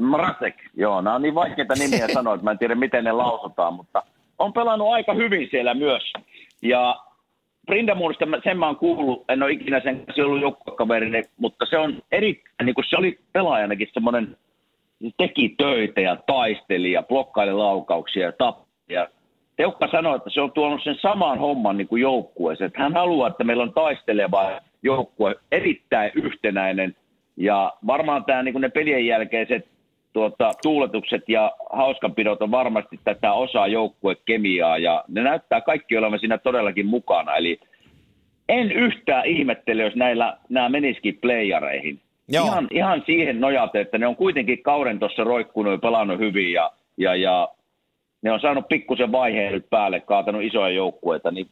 Mrazek, 0.00 0.54
joo. 0.74 1.00
Nämä 1.00 1.16
on 1.16 1.22
niin 1.22 1.34
vaikeita 1.34 1.74
nimiä 1.78 2.08
sanoa, 2.14 2.34
että 2.34 2.44
mä 2.44 2.50
en 2.50 2.58
tiedä 2.58 2.74
miten 2.74 3.04
ne 3.04 3.12
lausutaan, 3.12 3.74
mutta 3.74 4.02
on 4.38 4.52
pelannut 4.52 4.92
aika 4.92 5.14
hyvin 5.14 5.48
siellä 5.50 5.74
myös. 5.74 6.12
Ja 6.62 6.96
Brindamuurista 7.68 8.24
sen 8.44 8.58
mä 8.58 8.66
oon 8.66 8.76
kuullut, 8.76 9.24
en 9.28 9.42
ole 9.42 9.52
ikinä 9.52 9.80
sen 9.80 10.06
kanssa 10.06 10.22
ollut 10.22 10.40
joukkuekaverini, 10.40 11.22
mutta 11.36 11.66
se 11.66 11.78
on 11.78 12.02
erittäin, 12.12 12.66
niin 12.66 12.74
kuin 12.74 12.84
se 12.88 12.96
oli 12.96 13.18
pelaajanakin 13.32 13.88
semmoinen, 13.92 14.36
teki 15.16 15.54
töitä 15.58 16.00
ja 16.00 16.16
taisteli 16.16 16.92
ja 16.92 17.02
blokkaili 17.02 17.52
laukauksia 17.52 18.26
ja 18.26 18.32
tappi. 18.32 18.94
Ja 18.94 19.08
Teukka 19.56 19.88
sanoi, 19.88 20.16
että 20.16 20.30
se 20.30 20.40
on 20.40 20.52
tuonut 20.52 20.82
sen 20.84 20.94
saman 20.94 21.38
homman 21.38 21.76
niin 21.76 21.88
kuin 21.88 22.02
joukkueeseen. 22.02 22.66
Että 22.66 22.82
hän 22.82 22.92
haluaa, 22.92 23.28
että 23.28 23.44
meillä 23.44 23.62
on 23.62 23.72
taisteleva 23.72 24.60
joukkue, 24.82 25.34
erittäin 25.52 26.10
yhtenäinen. 26.14 26.96
Ja 27.36 27.72
varmaan 27.86 28.24
tämä 28.24 28.42
niin 28.42 28.52
kuin 28.52 28.60
ne 28.60 28.68
pelien 28.68 29.06
jälkeiset 29.06 29.68
tuota, 30.12 30.52
tuuletukset 30.62 31.28
ja 31.28 31.52
hauskanpidot 31.72 32.42
on 32.42 32.50
varmasti 32.50 33.00
tätä 33.04 33.32
osaa 33.32 33.66
joukkuekemiaa 33.66 34.78
ja 34.78 35.04
ne 35.08 35.22
näyttää 35.22 35.60
kaikki 35.60 35.96
olevan 35.96 36.18
siinä 36.18 36.38
todellakin 36.38 36.86
mukana. 36.86 37.36
Eli 37.36 37.60
en 38.48 38.72
yhtään 38.72 39.26
ihmettele, 39.26 39.82
jos 39.82 39.94
näillä, 39.94 40.38
nämä 40.48 40.68
menisikin 40.68 41.18
playareihin. 41.20 42.00
Joo. 42.28 42.46
Ihan, 42.46 42.66
ihan 42.70 43.02
siihen 43.06 43.40
nojata, 43.40 43.78
että 43.78 43.98
ne 43.98 44.06
on 44.06 44.16
kuitenkin 44.16 44.62
kauden 44.62 44.98
tuossa 44.98 45.24
roikkunut 45.24 45.72
ja 45.72 45.78
pelannut 45.78 46.18
hyvin 46.18 46.52
ja, 46.52 46.72
ja, 46.96 47.14
ja 47.14 47.48
ne 48.22 48.32
on 48.32 48.40
saanut 48.40 48.68
pikkusen 48.68 49.12
vaiheen 49.12 49.52
nyt 49.52 49.70
päälle, 49.70 50.00
kaatanut 50.00 50.42
isoja 50.42 50.70
joukkueita, 50.74 51.30
niin 51.30 51.46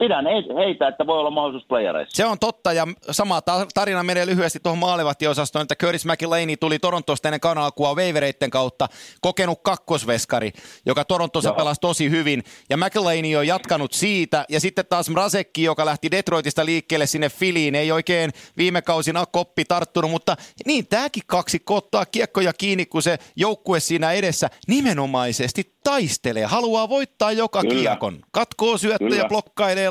pidän 0.00 0.24
heitä, 0.56 0.88
että 0.88 1.06
voi 1.06 1.18
olla 1.18 1.30
mahdollisuus 1.30 1.68
playereissa. 1.68 2.16
Se 2.16 2.24
on 2.24 2.38
totta, 2.38 2.72
ja 2.72 2.86
sama 3.10 3.42
tarina 3.74 4.02
menee 4.02 4.26
lyhyesti 4.26 4.60
tuohon 4.62 4.78
maalivahtiosastoon, 4.78 5.62
että 5.62 5.76
Curtis 5.76 6.06
McLean 6.06 6.48
tuli 6.60 6.78
Torontosta 6.78 7.28
ennen 7.28 7.40
kanalkua 7.40 7.94
Wavereitten 7.94 8.50
kautta, 8.50 8.88
kokenut 9.20 9.60
kakkosveskari, 9.62 10.52
joka 10.86 11.04
Torontossa 11.04 11.48
Joo. 11.48 11.56
pelasi 11.56 11.80
tosi 11.80 12.10
hyvin, 12.10 12.44
ja 12.70 12.76
McLean 12.76 13.38
on 13.38 13.46
jatkanut 13.46 13.92
siitä, 13.92 14.44
ja 14.48 14.60
sitten 14.60 14.84
taas 14.88 15.10
Mrasekki, 15.10 15.62
joka 15.62 15.86
lähti 15.86 16.10
Detroitista 16.10 16.64
liikkeelle 16.64 17.06
sinne 17.06 17.28
Filiin, 17.28 17.74
ei 17.74 17.92
oikein 17.92 18.30
viime 18.56 18.82
kausina 18.82 19.26
koppi 19.26 19.64
tarttunut, 19.64 20.10
mutta 20.10 20.36
niin 20.66 20.86
tämäkin 20.86 21.22
kaksi 21.26 21.58
kottaa 21.58 22.06
kiekkoja 22.06 22.52
kiinni, 22.52 22.86
kun 22.86 23.02
se 23.02 23.18
joukkue 23.36 23.80
siinä 23.80 24.12
edessä 24.12 24.50
nimenomaisesti 24.68 25.74
taistelee, 25.84 26.44
haluaa 26.44 26.88
voittaa 26.88 27.32
joka 27.32 27.60
Kyllä. 27.60 27.74
kiekon, 27.74 28.20
katkoo 28.32 28.78
syöttöjä, 28.78 29.10
Kyllä. 29.10 29.28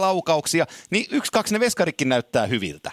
Laukauksia, 0.02 0.66
niin 0.92 1.06
yksi, 1.12 1.32
kaksi 1.32 1.54
ne 1.54 1.60
veskarikin 1.60 2.10
näyttää 2.10 2.46
hyviltä. 2.46 2.92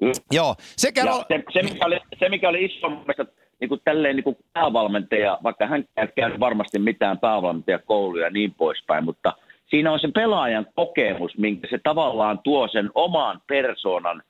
Mm. 0.00 0.12
Joo, 0.30 0.54
sekä... 0.58 1.00
Ja 1.00 1.24
se, 1.28 1.42
se, 1.52 1.62
mikä 1.62 1.86
oli, 1.86 1.98
se, 2.18 2.28
mikä 2.28 2.48
oli 2.48 2.64
iso 2.64 2.88
mielestä, 2.88 3.26
niin 3.60 3.68
kuin 3.68 3.80
tälleen 3.84 4.16
niin 4.16 4.24
kuin 4.24 4.36
päävalmentaja, 4.52 5.38
vaikka 5.42 5.66
hän 5.66 5.84
ei 5.96 6.08
käynyt 6.16 6.40
varmasti 6.40 6.78
mitään 6.78 7.18
päävalmentajakouluja 7.18 8.24
ja 8.24 8.30
niin 8.30 8.54
poispäin, 8.54 9.04
mutta 9.04 9.32
siinä 9.66 9.92
on 9.92 10.00
se 10.00 10.08
pelaajan 10.14 10.66
kokemus, 10.74 11.38
minkä 11.38 11.68
se 11.70 11.78
tavallaan 11.82 12.38
tuo 12.44 12.68
sen 12.68 12.90
oman 12.94 13.42
persoonan, 13.46 14.22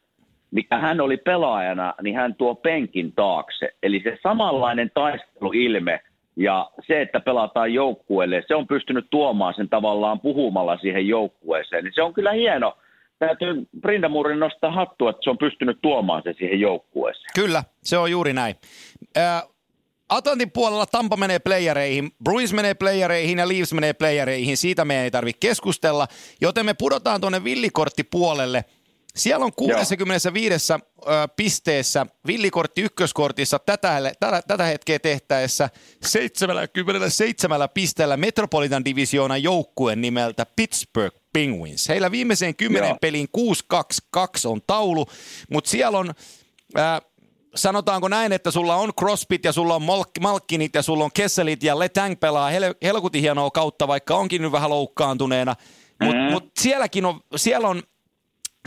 mikä 0.51 0.79
hän 0.79 1.01
oli 1.01 1.17
pelaajana, 1.17 1.95
niin 2.03 2.17
hän 2.17 2.35
tuo 2.35 2.55
penkin 2.55 3.13
taakse. 3.13 3.69
Eli 3.83 4.01
se 4.05 4.19
samanlainen 4.23 4.91
taisteluilme, 4.95 6.01
ja 6.37 6.71
se, 6.87 7.03
että 7.03 7.21
pelataan 7.21 7.75
joukkueelle, 7.75 8.43
se 8.49 8.55
on 8.55 8.67
pystynyt 8.67 9.07
tuomaan 9.11 9.55
sen 9.55 9.69
tavallaan 9.69 10.21
puhumalla 10.21 10.77
siihen 10.77 11.09
joukkueeseen. 11.09 11.85
Niin 11.85 11.93
se 11.95 12.03
on 12.03 12.15
kyllä 12.15 12.33
hieno. 12.33 12.77
Täytyy 13.19 13.69
Brindamurin 13.81 14.41
nostaa 14.41 14.73
hattua, 14.73 15.11
että 15.11 15.21
se 15.25 15.31
on 15.31 15.39
pystynyt 15.39 15.79
tuomaan 15.83 16.23
se 16.23 16.35
siihen 16.39 16.61
joukkueeseen. 16.61 17.31
Kyllä, 17.35 17.65
se 17.83 17.99
on 17.99 18.11
juuri 18.11 18.33
näin. 18.33 18.55
Äh, 19.17 19.43
Atlantin 20.09 20.51
puolella 20.51 20.87
Tampa 20.87 21.17
menee 21.17 21.39
playereihin, 21.39 22.11
Bruins 22.25 22.53
menee 22.53 22.75
playereihin 22.75 23.39
ja 23.39 23.49
Leafs 23.49 23.73
menee 23.73 23.93
playereihin. 23.93 24.57
Siitä 24.57 24.85
meidän 24.85 25.05
ei 25.05 25.11
tarvitse 25.11 25.39
keskustella, 25.41 26.07
joten 26.41 26.67
me 26.67 26.75
pudotaan 26.75 27.21
tuonne 27.21 27.45
villikorttipuolelle– 27.45 28.65
siellä 29.17 29.45
on 29.45 29.53
65 29.53 30.73
Joo. 30.73 30.79
pisteessä 31.37 32.07
villikortti 32.27 32.83
ykköskortissa 32.83 33.59
tätä, 33.59 34.01
tätä, 34.21 34.43
tätä 34.49 34.65
hetkeä 34.65 34.99
tehtäessä 34.99 35.71
77 36.03 37.69
pisteellä 37.75 38.17
Metropolitan 38.17 38.85
Divisioonan 38.85 39.43
joukkueen 39.43 40.01
nimeltä 40.01 40.47
Pittsburgh 40.57 41.17
Penguins. 41.33 41.89
Heillä 41.89 42.11
viimeiseen 42.11 42.57
kymmenen 42.57 42.89
Joo. 42.89 42.99
peliin 43.01 43.29
6-2-2 44.17 44.21
on 44.45 44.61
taulu, 44.67 45.07
mutta 45.51 45.71
siellä 45.71 45.99
on... 45.99 46.11
Äh, 46.79 47.01
sanotaanko 47.55 48.09
näin, 48.09 48.33
että 48.33 48.51
sulla 48.51 48.77
on 48.77 48.93
Crosbyt 49.01 49.45
ja 49.45 49.53
sulla 49.53 49.75
on 49.75 49.83
Malk- 49.83 50.21
Malkkinit 50.21 50.75
ja 50.75 50.83
sulla 50.83 51.05
on 51.05 51.11
Kesselit 51.15 51.63
ja 51.63 51.79
Letang 51.79 52.21
pelaa 52.21 52.51
hel- 52.51 52.75
helkutin 52.83 53.21
hienoa 53.21 53.51
kautta, 53.51 53.89
vaikka 53.89 54.15
onkin 54.15 54.43
nyt 54.43 54.53
vähän 54.53 54.71
loukkaantuneena. 54.71 55.57
Mutta 56.03 56.23
mm. 56.23 56.31
mut 56.31 56.51
sielläkin 56.61 57.05
on, 57.05 57.21
siellä 57.37 57.69
on 57.69 57.83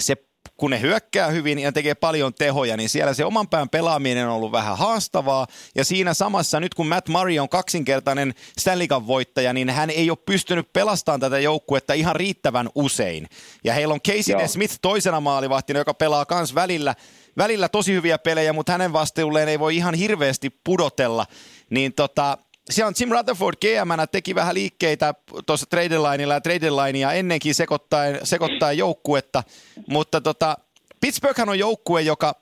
se 0.01 0.15
kun 0.57 0.71
ne 0.71 0.81
hyökkää 0.81 1.27
hyvin 1.27 1.59
ja 1.59 1.71
tekee 1.71 1.95
paljon 1.95 2.33
tehoja, 2.33 2.77
niin 2.77 2.89
siellä 2.89 3.13
se 3.13 3.25
oman 3.25 3.49
pään 3.49 3.69
pelaaminen 3.69 4.27
on 4.27 4.33
ollut 4.33 4.51
vähän 4.51 4.77
haastavaa. 4.77 5.47
Ja 5.75 5.85
siinä 5.85 6.13
samassa 6.13 6.59
nyt 6.59 6.73
kun 6.73 6.87
Matt 6.87 7.09
Murray 7.09 7.39
on 7.39 7.49
kaksinkertainen 7.49 8.33
Stanley 8.57 8.87
Cup 8.87 9.07
voittaja, 9.07 9.53
niin 9.53 9.69
hän 9.69 9.89
ei 9.89 10.09
ole 10.09 10.17
pystynyt 10.25 10.73
pelastamaan 10.73 11.19
tätä 11.19 11.39
joukkuetta 11.39 11.93
ihan 11.93 12.15
riittävän 12.15 12.69
usein. 12.75 13.27
Ja 13.63 13.73
heillä 13.73 13.93
on 13.93 14.01
Casey 14.01 14.35
Joo. 14.35 14.47
Smith 14.47 14.77
toisena 14.81 15.19
maalivahtina, 15.19 15.79
joka 15.79 15.93
pelaa 15.93 16.25
kans 16.25 16.55
välillä, 16.55 16.95
välillä 17.37 17.69
tosi 17.69 17.93
hyviä 17.93 18.17
pelejä, 18.17 18.53
mutta 18.53 18.71
hänen 18.71 18.93
vastuulleen 18.93 19.49
ei 19.49 19.59
voi 19.59 19.75
ihan 19.75 19.93
hirveästi 19.93 20.49
pudotella. 20.63 21.25
Niin 21.69 21.93
tota, 21.93 22.37
siellä 22.69 22.87
on 22.87 22.93
Jim 22.99 23.09
Rutherford 23.09 23.55
gm 23.61 24.07
teki 24.11 24.35
vähän 24.35 24.55
liikkeitä 24.55 25.13
tuossa 25.45 25.65
trade 25.65 25.95
ja 26.33 26.41
trade 26.41 26.71
linea 26.71 27.13
ennenkin 27.13 27.55
sekoittaen, 27.55 28.19
sekoittaen 28.23 28.77
joukkuetta, 28.77 29.43
mutta 29.87 30.21
tota, 30.21 30.57
Pittsburghhan 31.01 31.49
on 31.49 31.59
joukkue, 31.59 32.01
joka 32.01 32.35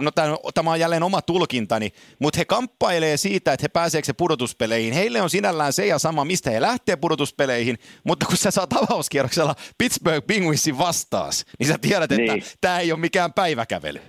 no 0.00 0.10
tämä 0.54 0.70
on 0.70 0.80
jälleen 0.80 1.02
oma 1.02 1.22
tulkintani, 1.22 1.92
mutta 2.18 2.38
he 2.38 2.44
kamppailee 2.44 3.16
siitä, 3.16 3.52
että 3.52 3.64
he 3.64 3.68
pääseekö 3.68 4.06
se 4.06 4.12
pudotuspeleihin. 4.12 4.94
Heille 4.94 5.22
on 5.22 5.30
sinällään 5.30 5.72
se 5.72 5.86
ja 5.86 5.98
sama, 5.98 6.24
mistä 6.24 6.50
he 6.50 6.60
lähtee 6.60 6.96
pudotuspeleihin, 6.96 7.78
mutta 8.04 8.26
kun 8.26 8.36
sä 8.36 8.50
saat 8.50 8.72
avauskierroksella 8.72 9.54
Pittsburgh 9.78 10.26
Penguinsin 10.26 10.78
vastaas, 10.78 11.44
niin 11.58 11.68
sä 11.68 11.78
tiedät, 11.78 12.12
että 12.12 12.32
niin. 12.32 12.44
tämä 12.60 12.78
ei 12.78 12.92
ole 12.92 13.00
mikään 13.00 13.32
päiväkävely. 13.32 14.00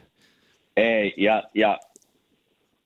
Ei, 0.78 1.14
ja, 1.18 1.44
ja 1.56 1.80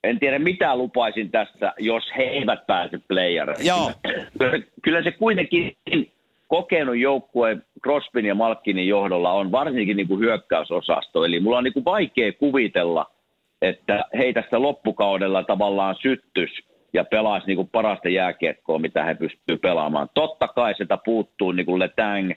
en 0.04 0.20
tiedä 0.20 0.40
mitä 0.40 0.76
lupaisin 0.76 1.32
tässä, 1.32 1.74
jos 1.80 2.04
he 2.18 2.24
eivät 2.24 2.68
pääse 2.68 3.00
playereihin. 3.08 3.68
Joo. 3.68 3.92
Kyllä, 4.84 5.04
se 5.04 5.12
kuitenkin 5.12 5.78
kokenut 6.48 6.98
joukkue 6.98 7.58
Crosbyn 7.84 8.26
ja 8.26 8.36
Malkkinin 8.36 8.88
johdolla 8.88 9.32
on 9.34 9.52
varsinkin 9.52 9.98
niin 9.98 10.08
kuin 10.08 10.20
hyökkäysosasto. 10.20 11.26
Eli 11.26 11.40
mulla 11.40 11.58
on 11.58 11.64
niin 11.64 11.74
kuin 11.74 11.86
vaikea 11.86 12.32
kuvitella, 12.34 13.06
että 13.62 14.06
he 14.18 14.34
tästä 14.34 14.62
loppukaudella 14.62 15.44
tavallaan 15.44 15.96
syttys 16.02 16.50
ja 16.94 17.04
pelaisi 17.04 17.48
niin 17.48 17.56
kuin 17.56 17.70
parasta 17.72 18.10
jääkiekkoa, 18.10 18.80
mitä 18.80 19.04
he 19.04 19.16
pystyvät 19.16 19.62
pelaamaan. 19.62 20.10
Totta 20.14 20.48
kai 20.48 20.74
sitä 20.78 20.98
puuttuu 21.06 21.52
niin 21.52 21.66
kuin 21.66 21.80
Letang, 21.80 22.32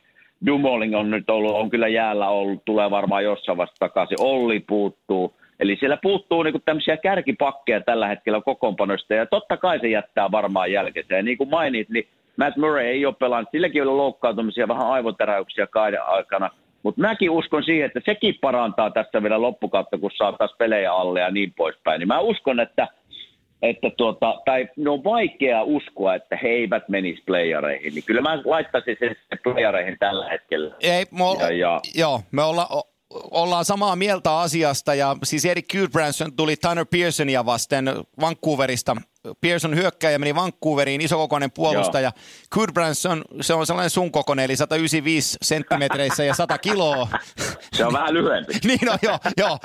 Dumoling 0.46 0.96
on 0.96 1.10
nyt 1.10 1.30
ollut, 1.30 1.54
on 1.54 1.70
kyllä 1.70 1.88
jäällä 1.88 2.28
ollut, 2.28 2.64
tulee 2.64 2.90
varmaan 2.90 3.24
jossain 3.24 3.58
vasta 3.58 3.76
takaisin. 3.78 4.20
Olli 4.20 4.60
puuttuu. 4.60 5.34
Eli 5.62 5.76
siellä 5.80 5.98
puuttuu 6.02 6.42
niinku 6.42 6.58
tämmöisiä 6.64 6.96
kärkipakkeja 6.96 7.80
tällä 7.80 8.08
hetkellä 8.08 8.40
kokoonpanoista, 8.40 9.14
ja 9.14 9.26
totta 9.26 9.56
kai 9.56 9.80
se 9.80 9.88
jättää 9.88 10.30
varmaan 10.30 10.72
jälkeensä. 10.72 11.14
Ja 11.14 11.22
niin 11.22 11.38
kuin 11.38 11.50
mainit, 11.50 11.88
niin 11.88 12.08
Matt 12.36 12.56
Murray 12.56 12.84
ei 12.84 13.06
ole 13.06 13.14
pelannut, 13.18 13.48
silläkin 13.52 13.82
oli 13.82 13.90
loukkaantumisia, 13.90 14.68
vähän 14.68 14.86
aivoteräyksiä 14.86 15.66
kaiden 15.66 16.02
aikana. 16.02 16.50
Mutta 16.82 17.00
mäkin 17.00 17.30
uskon 17.30 17.64
siihen, 17.64 17.86
että 17.86 18.00
sekin 18.04 18.34
parantaa 18.40 18.90
tässä 18.90 19.22
vielä 19.22 19.42
loppukautta, 19.42 19.98
kun 19.98 20.10
saa 20.16 20.32
taas 20.32 20.54
pelejä 20.58 20.92
alle 20.92 21.20
ja 21.20 21.30
niin 21.30 21.52
poispäin. 21.56 21.98
Niin 21.98 22.08
mä 22.08 22.20
uskon, 22.20 22.60
että, 22.60 22.88
että 23.62 23.90
tuota, 23.96 24.40
tai 24.44 24.68
ne 24.76 24.90
on 24.90 25.04
vaikea 25.04 25.62
uskoa, 25.62 26.14
että 26.14 26.38
he 26.42 26.48
eivät 26.48 26.88
menisi 26.88 27.22
playereihin. 27.26 27.94
Niin 27.94 28.04
kyllä 28.04 28.20
mä 28.20 28.38
laittaisin 28.44 28.96
sen 29.00 29.16
playereihin 29.42 29.96
tällä 29.98 30.28
hetkellä. 30.28 30.74
Ei, 30.80 31.04
me 31.10 31.24
olla, 31.24 31.42
ja, 31.42 31.50
ja, 31.50 31.80
joo, 31.94 32.20
me 32.32 32.42
ollaan 32.42 32.68
ollaan 33.30 33.64
samaa 33.64 33.96
mieltä 33.96 34.38
asiasta 34.38 34.94
ja 34.94 35.16
siis 35.24 35.44
Erik 35.44 35.66
Gudbranson 35.72 36.36
tuli 36.36 36.56
Tanner 36.56 36.86
Pearsonia 36.86 37.46
vasten 37.46 37.90
Vancouverista. 38.20 38.96
Pearson 39.40 39.74
hyökkäjä 39.74 40.18
meni 40.18 40.34
Vancouveriin, 40.34 41.00
isokokoinen 41.00 41.50
puolustaja. 41.50 42.12
Gudbranson, 42.52 43.24
se 43.40 43.54
on 43.54 43.66
sellainen 43.66 43.90
sun 43.90 44.12
kokoinen, 44.12 44.44
eli 44.44 44.56
195 44.56 45.38
senttimetreissä 45.42 46.24
ja 46.24 46.34
100 46.34 46.58
kiloa. 46.58 47.08
Se 47.76 47.84
on 47.86 47.92
vähän 47.92 48.14
lyhyempi. 48.14 48.52
niin 48.64 48.90
on, 48.90 48.98
joo, 49.02 49.18
joo. 49.36 49.58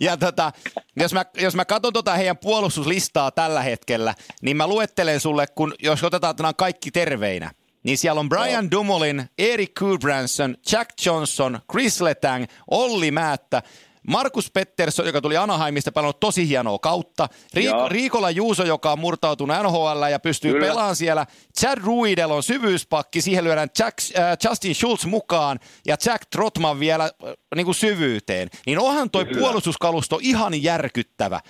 Ja 0.00 0.16
tota, 0.16 0.52
jos 0.96 1.12
mä, 1.12 1.24
jos 1.40 1.54
mä 1.54 1.64
katson 1.64 1.92
tota 1.92 2.14
heidän 2.14 2.38
puolustuslistaa 2.38 3.30
tällä 3.30 3.62
hetkellä, 3.62 4.14
niin 4.42 4.56
mä 4.56 4.66
luettelen 4.66 5.20
sulle, 5.20 5.46
kun 5.46 5.74
jos 5.82 6.04
otetaan 6.04 6.54
kaikki 6.56 6.90
terveinä 6.90 7.50
niin 7.82 7.98
siellä 7.98 8.20
on 8.20 8.28
Brian 8.28 8.64
no. 8.64 8.70
Dumoulin, 8.70 9.30
Erik 9.38 9.74
Gudbranson, 9.74 10.56
Jack 10.72 10.90
Johnson, 11.06 11.60
Chris 11.72 12.00
Letang, 12.00 12.44
Olli 12.70 13.10
Määttä, 13.10 13.62
Markus 14.08 14.50
Pettersson, 14.50 15.06
joka 15.06 15.20
tuli 15.20 15.36
Anaheimista, 15.36 15.92
pelannut 15.92 16.20
tosi 16.20 16.48
hienoa 16.48 16.78
kautta. 16.78 17.28
Riik-. 17.54 17.88
Riikola 17.88 18.30
Juuso, 18.30 18.64
joka 18.64 18.92
on 18.92 18.98
murtautunut 18.98 19.56
NHL 19.62 20.02
ja 20.10 20.18
pystyy 20.18 20.52
Kyllä. 20.52 20.66
pelaamaan 20.66 20.96
siellä. 20.96 21.26
Chad 21.60 21.78
Ruidel 21.78 22.30
on 22.30 22.42
syvyyspakki, 22.42 23.20
siihen 23.20 23.44
lyödään 23.44 23.68
Jack, 23.78 23.98
äh, 24.18 24.38
Justin 24.44 24.74
Schultz 24.74 25.04
mukaan 25.04 25.58
ja 25.86 25.96
Jack 26.06 26.22
Trotman 26.30 26.80
vielä 26.80 27.04
äh, 27.04 27.10
niin 27.54 27.64
kuin 27.64 27.74
syvyyteen. 27.74 28.48
Niin 28.66 28.78
onhan 28.78 29.10
toi 29.10 29.24
Kyllä. 29.24 29.40
puolustuskalusto 29.40 30.18
ihan 30.22 30.62
järkyttävä. 30.62 31.40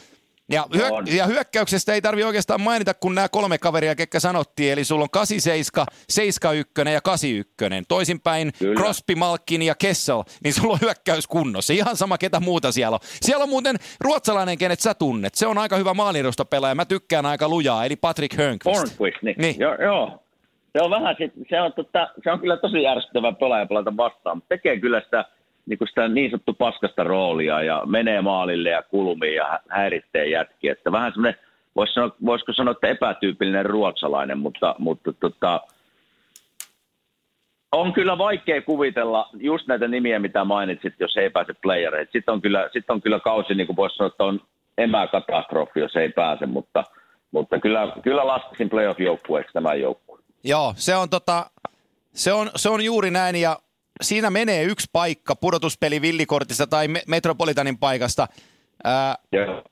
Ja, 0.53 0.65
On. 0.91 1.05
ja 1.17 1.27
hyökkäyksestä 1.27 1.95
ei 1.95 2.03
tarvi 2.03 2.25
oikeastaan 2.25 2.61
mainita, 2.61 2.95
kun 2.95 3.15
nämä 3.15 3.29
kolme 3.29 3.59
kaveria, 3.59 3.95
ketkä 3.95 4.21
sanottiin. 4.21 4.73
Eli 4.73 4.85
sulla 4.85 5.03
on 5.03 5.11
87, 5.11 5.87
71 6.09 6.95
ja 6.95 7.01
81. 7.01 7.85
Toisinpäin 7.89 8.53
Kyllä. 8.59 8.81
Crosby, 8.81 9.15
Malkin 9.15 9.63
ja 9.63 9.75
Kessel, 9.75 10.23
niin 10.45 10.55
sulla 10.55 10.73
on 10.73 10.79
hyökkäys 10.83 11.27
kunnossa. 11.27 11.73
Ihan 11.73 11.97
sama, 11.97 12.19
ketä 12.19 12.41
muuta 12.41 12.73
siellä 12.73 12.95
on. 12.95 13.01
Siellä 13.03 13.43
on 13.43 13.49
muuten 13.49 13.77
ruotsalainen, 14.01 14.59
kenet 14.59 14.81
sä 14.81 14.95
tunnet. 14.95 15.35
Se 15.35 15.47
on 15.47 15.59
aika 15.59 15.77
hyvä 15.77 15.95
maalirosta 15.95 16.45
pelaaja. 16.45 16.75
Mä 16.75 16.85
tykkään 16.85 17.27
aika 17.27 17.49
lujaa, 17.49 17.85
eli 17.85 17.97
Patrick 17.97 18.39
Hörnqvist. 18.39 18.79
Hornquist, 18.79 19.23
niin. 19.23 19.37
Niin. 19.39 19.57
Joo, 19.59 19.75
joo. 19.75 20.23
Se 20.73 20.83
on 20.83 20.91
vähän, 20.91 21.15
sit, 21.19 21.33
se 21.51 21.61
on, 21.61 21.73
tota, 21.73 22.09
se 22.25 22.31
on 22.31 22.41
kyllä 22.41 22.57
tosi 22.57 22.87
ärsyttävä 22.87 23.33
pelaaja 23.33 23.67
pelata 23.67 23.97
vastaan, 23.97 24.37
mutta 24.37 24.49
tekee 24.49 24.81
kyllä 24.81 25.01
sitä 25.01 25.25
niin, 25.69 25.79
kuin 25.79 25.89
sitä 25.89 26.09
niin 26.09 26.31
sanottu 26.31 26.55
paskasta 26.55 27.05
roolia 27.05 27.63
ja 27.63 27.83
menee 27.87 28.23
maalille 28.23 28.71
ja 28.71 28.83
kulmiin 28.83 29.35
ja 29.35 29.45
hä- 29.45 29.61
häiritsee 29.69 30.29
jätkiä. 30.29 30.73
Että 30.73 30.93
vähän 30.93 31.13
semmoinen, 31.13 31.41
vois 31.77 31.95
sanoa, 31.95 32.17
voisiko 32.25 32.53
sanoa, 32.53 32.73
että 32.73 32.89
epätyypillinen 32.89 33.67
ruotsalainen, 33.67 34.39
mutta, 34.39 34.75
mutta 34.79 35.13
tota, 35.13 35.61
on 37.73 37.93
kyllä 37.93 38.19
vaikea 38.19 38.63
kuvitella 38.63 39.29
just 39.35 39.67
näitä 39.67 39.89
nimiä, 39.89 40.19
mitä 40.19 40.45
mainitsit, 40.45 40.95
jos 41.01 41.17
ei 41.17 41.31
pääse 41.31 41.55
playereihin. 41.63 42.09
Sitten 42.13 42.33
on 42.33 42.43
kyllä, 42.43 42.69
sit 42.73 42.91
on 42.91 43.01
kyllä 43.01 43.21
kausi, 43.21 43.55
niin 43.55 43.67
kuin 43.67 43.77
voisi 43.77 43.97
sanoa, 43.97 44.09
että 44.09 44.25
on 44.25 44.41
emäkatastrofi, 44.79 45.81
jos 45.81 45.97
ei 45.97 46.09
pääse, 46.09 46.47
mutta, 46.47 46.85
mutta 47.31 47.59
kyllä, 47.59 47.93
kyllä 48.03 48.27
laskisin 48.27 48.71
playoff-joukkueeksi 48.71 49.53
tämän 49.53 49.81
joukkueen. 49.81 50.25
Joo, 50.45 50.75
se 50.77 50.97
on, 50.97 51.11
tota, 51.11 51.51
se, 52.15 52.33
on, 52.33 52.51
se 52.57 52.69
on 52.69 52.85
juuri 52.85 53.11
näin 53.11 53.37
ja 53.37 53.57
siinä 54.03 54.31
menee 54.31 54.63
yksi 54.63 54.87
paikka 54.93 55.37
pudotuspeli 55.37 56.03
villikortista 56.03 56.67
tai 56.67 56.89
Me- 56.89 57.03
Metropolitanin 57.07 57.79
paikasta. 57.79 58.29
Ää, 58.85 59.17
Joo. 59.33 59.65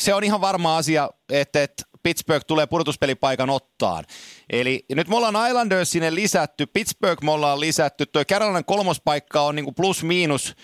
se 0.00 0.14
on 0.14 0.24
ihan 0.24 0.40
varma 0.40 0.76
asia, 0.76 1.10
että, 1.28 1.62
että 1.62 1.82
Pittsburgh 2.02 2.44
tulee 2.46 2.66
pudotuspelipaikan 2.66 3.50
ottaan. 3.50 4.04
Eli 4.50 4.84
nyt 4.94 5.08
me 5.08 5.16
ollaan 5.16 5.48
Islanders 5.48 5.90
sinne 5.90 6.14
lisätty, 6.14 6.66
Pittsburgh 6.66 7.24
me 7.24 7.30
ollaan 7.30 7.60
lisätty, 7.60 8.06
toi 8.06 8.24
Carolinan 8.24 8.64
kolmospaikka 8.64 9.42
on 9.42 9.54
niinku 9.56 9.72
plus 9.72 10.04
miinus. 10.04 10.54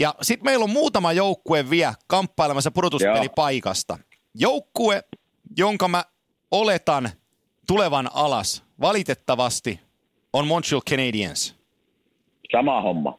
Ja 0.00 0.14
sitten 0.22 0.44
meillä 0.44 0.62
on 0.62 0.70
muutama 0.70 1.12
joukkue 1.12 1.70
vielä 1.70 1.94
kamppailemassa 2.06 2.70
pudotuspelipaikasta. 2.70 3.98
Joukkue, 4.34 5.02
jonka 5.56 5.88
mä 5.88 6.04
oletan 6.50 7.10
tulevan 7.66 8.10
alas, 8.14 8.62
valitettavasti, 8.80 9.80
on 10.32 10.46
Montreal 10.46 10.82
Canadiens. 10.90 11.54
Sama 12.52 12.82
homma. 12.82 13.18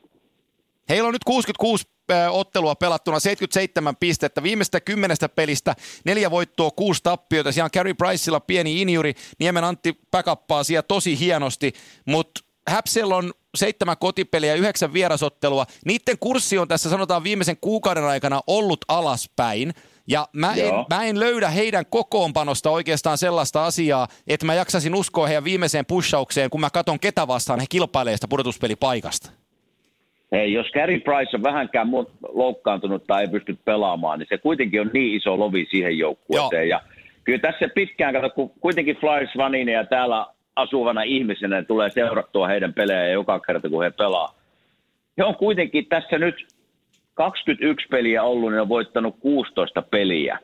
Heillä 0.90 1.08
on 1.08 1.14
nyt 1.14 1.24
66 1.24 1.86
äh, 2.12 2.36
ottelua 2.36 2.76
pelattuna, 2.76 3.20
77 3.20 3.96
pistettä. 3.96 4.44
Viimeistä 4.44 4.82
kymmenestä 4.82 5.30
pelistä 5.30 5.76
neljä 6.06 6.32
voittoa, 6.32 6.72
kuusi 6.72 7.04
tappiota. 7.04 7.52
Siellä 7.52 7.66
on 7.66 7.72
Carey 7.72 7.94
Priceilla 7.94 8.40
pieni 8.40 8.82
injuri. 8.82 9.14
Niemen 9.40 9.64
Antti 9.64 10.00
backuppaa 10.12 10.64
siellä 10.64 10.84
tosi 10.84 11.20
hienosti, 11.20 11.74
mutta 12.06 12.42
Häpsel 12.68 13.12
on 13.12 13.34
seitsemän 13.56 13.98
kotipeliä 13.98 14.50
ja 14.52 14.56
yhdeksän 14.56 14.94
vierasottelua. 14.94 15.66
Niiden 15.86 16.18
kurssi 16.20 16.58
on 16.58 16.68
tässä 16.68 16.90
sanotaan 16.90 17.24
viimeisen 17.24 17.58
kuukauden 17.62 18.04
aikana 18.04 18.42
ollut 18.48 18.86
alaspäin. 18.88 19.74
Ja 20.08 20.28
mä 20.34 20.54
en, 20.54 20.68
Joo. 20.68 20.86
mä 20.90 21.04
en 21.04 21.20
löydä 21.20 21.50
heidän 21.50 21.86
kokoonpanosta 21.90 22.70
oikeastaan 22.70 23.18
sellaista 23.18 23.66
asiaa, 23.66 24.08
että 24.28 24.46
mä 24.46 24.54
jaksasin 24.54 24.96
uskoa 24.96 25.28
heidän 25.28 25.44
viimeiseen 25.44 25.86
pushaukseen, 25.86 26.50
kun 26.50 26.62
mä 26.62 26.70
katson 26.70 27.00
ketä 27.00 27.28
vastaan 27.28 27.60
he 27.60 27.66
kilpailee 27.70 28.16
sitä 28.18 28.28
pudotuspelipaikasta. 28.28 29.32
Hei, 30.32 30.54
jos 30.54 30.68
Carey 30.74 31.00
Price 31.00 31.38
on 31.38 31.44
vähänkään 31.44 31.88
loukkaantunut 32.34 33.04
tai 33.08 33.22
ei 33.22 33.28
pysty 33.28 33.58
pelaamaan, 33.66 34.20
niin 34.20 34.28
se 34.30 34.38
kuitenkin 34.38 34.82
on 34.82 34.90
niin 34.94 35.18
iso 35.18 35.40
lovi 35.40 35.68
siihen 35.70 35.98
joukkueeseen. 35.98 36.70
Ja 36.70 36.82
kyllä 37.24 37.40
tässä 37.40 37.70
pitkään, 37.76 38.14
kato, 38.14 38.30
kun 38.30 38.52
kuitenkin 38.60 38.98
Flyers 38.98 39.34
fanina 39.38 39.72
ja 39.72 39.86
täällä 39.86 40.28
asuvana 40.56 41.04
ihmisenä 41.04 41.64
tulee 41.64 41.90
seurattua 41.90 42.48
heidän 42.48 42.74
pelejä 42.74 43.08
joka 43.08 43.40
kerta, 43.40 43.70
kun 43.70 43.84
he 43.84 43.90
pelaa. 43.90 44.34
He 45.18 45.24
on 45.24 45.36
kuitenkin 45.36 45.86
tässä 45.86 46.18
nyt 46.18 46.36
21 47.18 47.88
peliä 47.88 48.24
ollut, 48.24 48.52
ne 48.52 48.62
on 48.62 48.70
voittanut 48.70 49.16
16 49.20 49.82
peliä. 49.82 50.40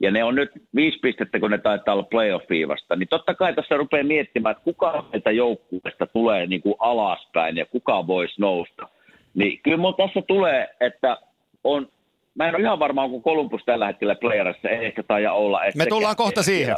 Ja 0.00 0.10
ne 0.10 0.24
on 0.24 0.34
nyt 0.34 0.50
viisi 0.74 0.98
pistettä, 0.98 1.40
kun 1.40 1.50
ne 1.50 1.58
taitaa 1.58 1.94
olla 1.94 2.02
playoff-viivasta. 2.10 2.96
Niin 2.96 3.08
totta 3.08 3.34
kai 3.34 3.54
tässä 3.54 3.76
rupeaa 3.76 4.04
miettimään, 4.04 4.52
että 4.52 4.64
kuka 4.64 5.04
meiltä 5.12 5.30
joukkueesta 5.30 6.06
tulee 6.06 6.46
niin 6.46 6.62
kuin 6.62 6.74
alaspäin 6.78 7.56
ja 7.56 7.66
kuka 7.66 8.06
voisi 8.06 8.34
nousta. 8.40 8.88
Niin 9.34 9.60
kyllä 9.62 9.76
mulla 9.76 10.06
tässä 10.06 10.22
tulee, 10.22 10.68
että 10.80 11.16
on, 11.64 11.88
mä 12.34 12.48
en 12.48 12.54
ole 12.54 12.62
ihan 12.62 12.78
varma, 12.78 13.04
onko 13.04 13.20
Columbus 13.20 13.62
tällä 13.66 13.86
hetkellä 13.86 14.14
playerissa, 14.14 14.68
ei 14.68 14.86
ehkä 14.86 15.02
taida 15.02 15.32
olla. 15.32 15.60
Me 15.76 15.86
tullaan 15.86 16.16
kohta 16.16 16.42
siihen. 16.42 16.76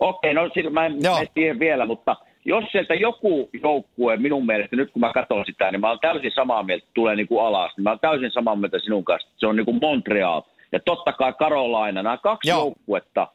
Okei, 0.00 0.34
no 0.34 0.50
sillä 0.54 0.70
mä 0.70 0.86
en 0.86 0.96
Joo. 1.02 1.14
mene 1.14 1.28
siihen 1.34 1.58
vielä, 1.58 1.86
mutta 1.86 2.16
jos 2.48 2.64
sieltä 2.72 2.94
joku 2.94 3.50
joukkue 3.62 4.16
minun 4.16 4.46
mielestä, 4.46 4.76
nyt 4.76 4.90
kun 4.90 5.00
mä 5.00 5.12
katson 5.12 5.44
sitä, 5.46 5.70
niin 5.70 5.80
mä 5.80 5.88
olen 5.88 5.98
täysin 6.00 6.32
samaa 6.34 6.62
mieltä, 6.62 6.86
tulee 6.94 7.16
niin 7.16 7.28
kuin 7.28 7.46
alas, 7.46 7.72
niin 7.76 7.82
mä 7.82 7.90
olen 7.90 8.00
täysin 8.00 8.30
samaa 8.30 8.56
mieltä 8.56 8.78
sinun 8.78 9.04
kanssa, 9.04 9.28
se 9.36 9.46
on 9.46 9.56
niin 9.56 9.64
kuin 9.64 9.78
Montreal. 9.80 10.42
Ja 10.72 10.80
totta 10.80 11.12
kai 11.12 11.32
Carolina, 11.32 12.02
nämä 12.02 12.16
kaksi 12.16 12.50
Joo. 12.50 12.58
joukkuetta 12.58 13.28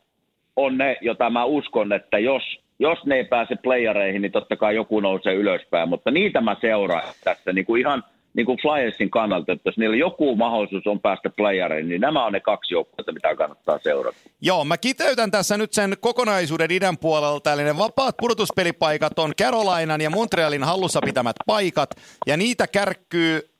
on 0.56 0.78
ne, 0.78 0.98
jota 1.02 1.30
mä 1.30 1.46
uskon, 1.46 1.94
että 1.94 2.20
jos, 2.20 2.44
jos 2.80 3.06
ne 3.06 3.16
ei 3.16 3.26
pääse 3.26 3.56
playereihin, 3.56 4.22
niin 4.22 4.32
totta 4.32 4.56
kai 4.56 4.76
joku 4.76 5.00
nousee 5.00 5.34
ylöspäin, 5.34 5.90
mutta 5.90 6.12
niitä 6.12 6.42
mä 6.42 6.56
seuraan 6.62 7.14
tässä 7.24 7.54
niin 7.54 7.66
kuin 7.66 7.82
ihan 7.82 8.04
niin 8.34 8.46
kuin 8.46 8.58
Flyersin 8.62 9.10
kannalta, 9.10 9.52
että 9.52 9.70
jos 9.70 9.78
niillä 9.78 9.96
joku 9.96 10.36
mahdollisuus 10.36 10.88
on 10.88 11.00
päästä 11.00 11.30
playereihin, 11.30 11.90
niin 11.90 12.02
nämä 12.02 12.26
on 12.26 12.34
ne 12.34 12.40
kaksi 12.40 12.74
joukkuetta, 12.74 13.12
mitä 13.12 13.36
kannattaa 13.36 13.80
seurata. 13.80 14.18
Joo, 14.42 14.66
mä 14.66 14.78
kiteytän 14.78 15.32
tässä 15.32 15.58
nyt 15.58 15.74
sen 15.74 15.94
kokonaisuuden 16.00 16.72
idän 16.72 16.98
puolelta, 16.98 17.54
eli 17.54 17.64
ne 17.64 17.78
vapaat 17.78 18.18
pudotuspelipaikat 18.18 19.20
on 19.20 19.34
Carolinan 19.42 20.02
ja 20.02 20.10
Montrealin 20.10 20.64
hallussa 20.64 21.00
pitämät 21.06 21.36
paikat, 21.46 21.90
ja 22.28 22.38
niitä 22.38 22.68
kärkkyy 22.68 23.53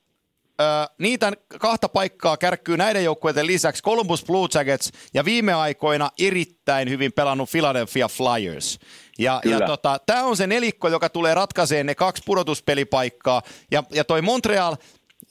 Niitä 0.98 1.32
kahta 1.60 1.88
paikkaa 1.88 2.36
kärkkyy 2.36 2.76
näiden 2.76 3.04
joukkueiden 3.04 3.46
lisäksi 3.46 3.82
Columbus 3.82 4.24
Blue 4.24 4.48
Jackets 4.54 4.90
ja 5.14 5.24
viime 5.24 5.54
aikoina 5.54 6.10
erittäin 6.18 6.90
hyvin 6.90 7.12
pelannut 7.12 7.50
Philadelphia 7.50 8.08
Flyers. 8.08 8.78
Ja, 9.18 9.40
ja 9.44 9.60
tota, 9.60 9.98
tämä 10.06 10.24
on 10.24 10.36
se 10.36 10.46
nelikko, 10.46 10.88
joka 10.88 11.08
tulee 11.08 11.34
ratkaiseen 11.34 11.86
ne 11.86 11.94
kaksi 11.94 12.22
pudotuspelipaikkaa. 12.26 13.42
Ja, 13.70 13.82
ja 13.90 14.04
toi 14.04 14.22
Montreal, 14.22 14.76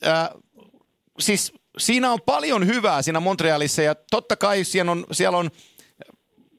ö, 0.06 0.40
siis 1.20 1.54
siinä 1.78 2.12
on 2.12 2.20
paljon 2.26 2.68
hyvää 2.68 3.02
siinä 3.02 3.20
Montrealissa 3.20 3.82
ja 3.82 3.96
totta 4.12 4.36
kai 4.36 4.64
siellä 4.64 4.92
on, 4.92 5.06
siellä 5.12 5.38
on 5.38 5.50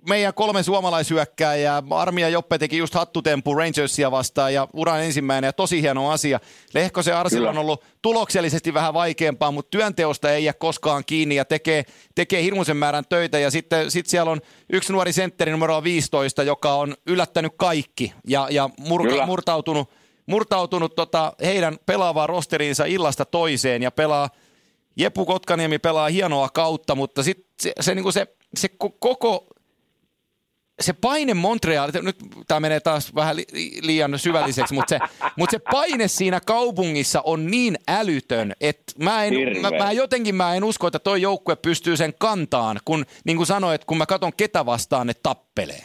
meidän 0.08 0.34
kolme 0.34 0.62
suomalaishyökkääjää. 0.62 1.82
Armia 1.90 2.28
Joppe 2.28 2.58
teki 2.58 2.76
just 2.76 2.94
hattutempu 2.94 3.54
Rangersia 3.54 4.10
vastaan 4.10 4.54
ja 4.54 4.68
uran 4.72 5.02
ensimmäinen 5.04 5.48
ja 5.48 5.52
tosi 5.52 5.82
hieno 5.82 6.10
asia. 6.10 6.40
Lehkosen 6.74 7.16
Arsilla 7.16 7.50
on 7.50 7.58
ollut 7.58 7.84
tuloksellisesti 8.02 8.74
vähän 8.74 8.94
vaikeampaa, 8.94 9.50
mutta 9.50 9.70
työnteosta 9.70 10.32
ei 10.32 10.44
jää 10.44 10.52
koskaan 10.52 11.02
kiinni 11.06 11.34
ja 11.34 11.44
tekee, 11.44 11.84
tekee 12.14 12.42
hirmuisen 12.42 12.76
määrän 12.76 13.04
töitä. 13.08 13.38
Ja 13.38 13.50
sitten 13.50 13.90
sit 13.90 14.06
siellä 14.06 14.30
on 14.30 14.40
yksi 14.72 14.92
nuori 14.92 15.12
sentteri 15.12 15.52
numero 15.52 15.82
15, 15.82 16.42
joka 16.42 16.74
on 16.74 16.94
yllättänyt 17.06 17.52
kaikki 17.56 18.12
ja, 18.28 18.48
ja 18.50 18.70
murka, 18.78 19.26
murtautunut, 19.26 19.90
murtautunut 20.26 20.94
tota 20.94 21.32
heidän 21.44 21.78
pelaavaan 21.86 22.28
rosteriinsa 22.28 22.84
illasta 22.84 23.24
toiseen 23.24 23.82
ja 23.82 23.90
pelaa 23.90 24.30
Jepu 24.96 25.26
Kotkaniemi 25.26 25.78
pelaa 25.78 26.08
hienoa 26.08 26.48
kautta, 26.48 26.94
mutta 26.94 27.22
sitten 27.22 27.46
se, 27.60 27.72
se, 27.80 27.94
niinku 27.94 28.12
se, 28.12 28.26
se 28.56 28.68
ko- 28.84 28.96
koko 28.98 29.46
se 30.80 30.92
paine 30.92 31.34
Montreal, 31.34 31.90
nyt 32.02 32.16
tämä 32.48 32.60
menee 32.60 32.80
taas 32.80 33.14
vähän 33.14 33.36
li, 33.36 33.44
liian 33.82 34.18
syvälliseksi, 34.18 34.74
mutta 34.74 34.88
se, 34.88 34.98
mutta 35.36 35.50
se 35.50 35.58
paine 35.72 36.08
siinä 36.08 36.40
kaupungissa 36.46 37.22
on 37.24 37.46
niin 37.46 37.74
älytön, 37.88 38.52
että 38.60 38.92
mä, 39.04 39.24
en, 39.24 39.32
Hirveä. 39.32 39.62
mä, 39.62 39.70
mä 39.70 39.92
jotenkin 39.92 40.34
mä 40.34 40.54
en 40.54 40.64
usko, 40.64 40.86
että 40.86 40.98
toi 40.98 41.22
joukkue 41.22 41.56
pystyy 41.56 41.96
sen 41.96 42.12
kantaan, 42.18 42.76
kun 42.84 43.04
niin 43.24 43.36
kuin 43.36 43.46
sanoit, 43.46 43.84
kun 43.84 43.98
mä 43.98 44.06
katson 44.06 44.32
ketä 44.36 44.66
vastaan 44.66 45.06
ne 45.06 45.12
tappelee. 45.22 45.84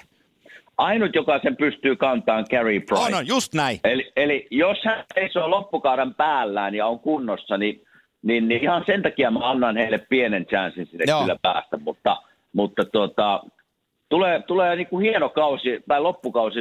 Ainut, 0.77 1.15
joka 1.15 1.39
sen 1.43 1.55
pystyy 1.55 1.95
kantamaan, 1.95 2.45
Carey 2.51 2.79
Price. 2.79 3.03
On, 3.03 3.13
on, 3.13 3.27
just 3.27 3.53
näin. 3.53 3.79
Eli, 3.83 4.11
eli 4.15 4.47
jos 4.51 4.77
hän 4.85 5.05
seisoo 5.13 5.49
loppukauden 5.49 6.13
päällään 6.13 6.75
ja 6.75 6.87
on 6.87 6.99
kunnossa, 6.99 7.57
niin, 7.57 7.81
niin, 8.21 8.47
niin 8.47 8.63
ihan 8.63 8.83
sen 8.85 9.01
takia 9.01 9.31
mä 9.31 9.49
annan 9.49 9.77
heille 9.77 9.97
pienen 10.09 10.45
chanssin 10.45 10.85
sinne 10.85 11.05
Joo. 11.07 11.21
kyllä 11.21 11.35
päästä. 11.41 11.77
Mutta, 11.77 12.17
mutta 12.53 12.85
tuota, 12.85 13.43
tulee, 14.09 14.41
tulee 14.41 14.75
niin 14.75 14.87
kuin 14.87 15.01
hieno 15.01 15.29
kausi 15.29 15.83
tai 15.87 16.01
loppukausi 16.01 16.59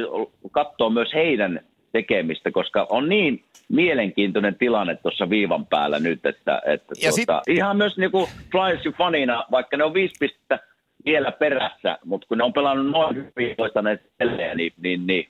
katsoa 0.51 0.89
myös 0.89 1.13
heidän 1.13 1.59
tekemistä, 1.91 2.51
koska 2.51 2.87
on 2.89 3.09
niin 3.09 3.43
mielenkiintoinen 3.69 4.55
tilanne 4.55 4.95
tuossa 4.95 5.29
viivan 5.29 5.65
päällä 5.65 5.99
nyt, 5.99 6.25
että, 6.25 6.61
että 6.65 6.93
Ja 7.03 7.11
tuota, 7.11 7.41
sit- 7.45 7.57
ihan 7.57 7.77
myös 7.77 7.97
niin 7.97 8.11
kuin 8.11 8.27
Flyersin 8.51 8.93
fanina, 8.93 9.45
vaikka 9.51 9.77
ne 9.77 9.83
on 9.83 9.93
viisi 9.93 10.15
pistettä 10.19 10.59
vielä 11.05 11.31
perässä, 11.31 11.97
mutta 12.05 12.27
kun 12.27 12.37
ne 12.37 12.43
on 12.43 12.53
pelannut 12.53 12.91
noin 12.91 13.15
hyvin 13.15 13.55
voittaneet 13.57 14.01
pelejä, 14.17 14.55
niin, 14.55 14.73
niin, 14.81 15.07
niin 15.07 15.27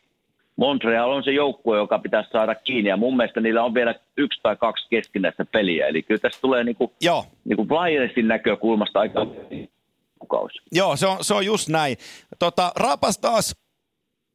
Montreal 0.55 1.11
on 1.11 1.23
se 1.23 1.31
joukkue, 1.31 1.77
joka 1.77 1.99
pitäisi 1.99 2.29
saada 2.29 2.55
kiinni, 2.55 2.89
ja 2.89 2.97
mun 2.97 3.17
mielestä 3.17 3.41
niillä 3.41 3.63
on 3.63 3.73
vielä 3.73 3.95
yksi 4.17 4.39
tai 4.43 4.55
kaksi 4.55 4.87
keskinäistä 4.89 5.45
peliä, 5.45 5.87
eli 5.87 6.03
kyllä 6.03 6.19
tässä 6.19 6.41
tulee 6.41 6.63
niin 6.63 6.75
kuin, 6.75 6.91
Joo, 7.01 7.25
niin 7.45 7.57
kuin 7.57 7.67
Flyersin 7.67 8.27
näkökulmasta 8.27 8.99
aika 8.99 9.27
kuukausi. 10.19 10.59
Joo, 10.71 10.97
se 10.97 11.07
on, 11.07 11.23
se 11.23 11.33
on 11.33 11.45
just 11.45 11.67
näin. 11.67 11.97
Tota, 12.39 12.71
Rapas 12.75 13.17
taas, 13.17 13.55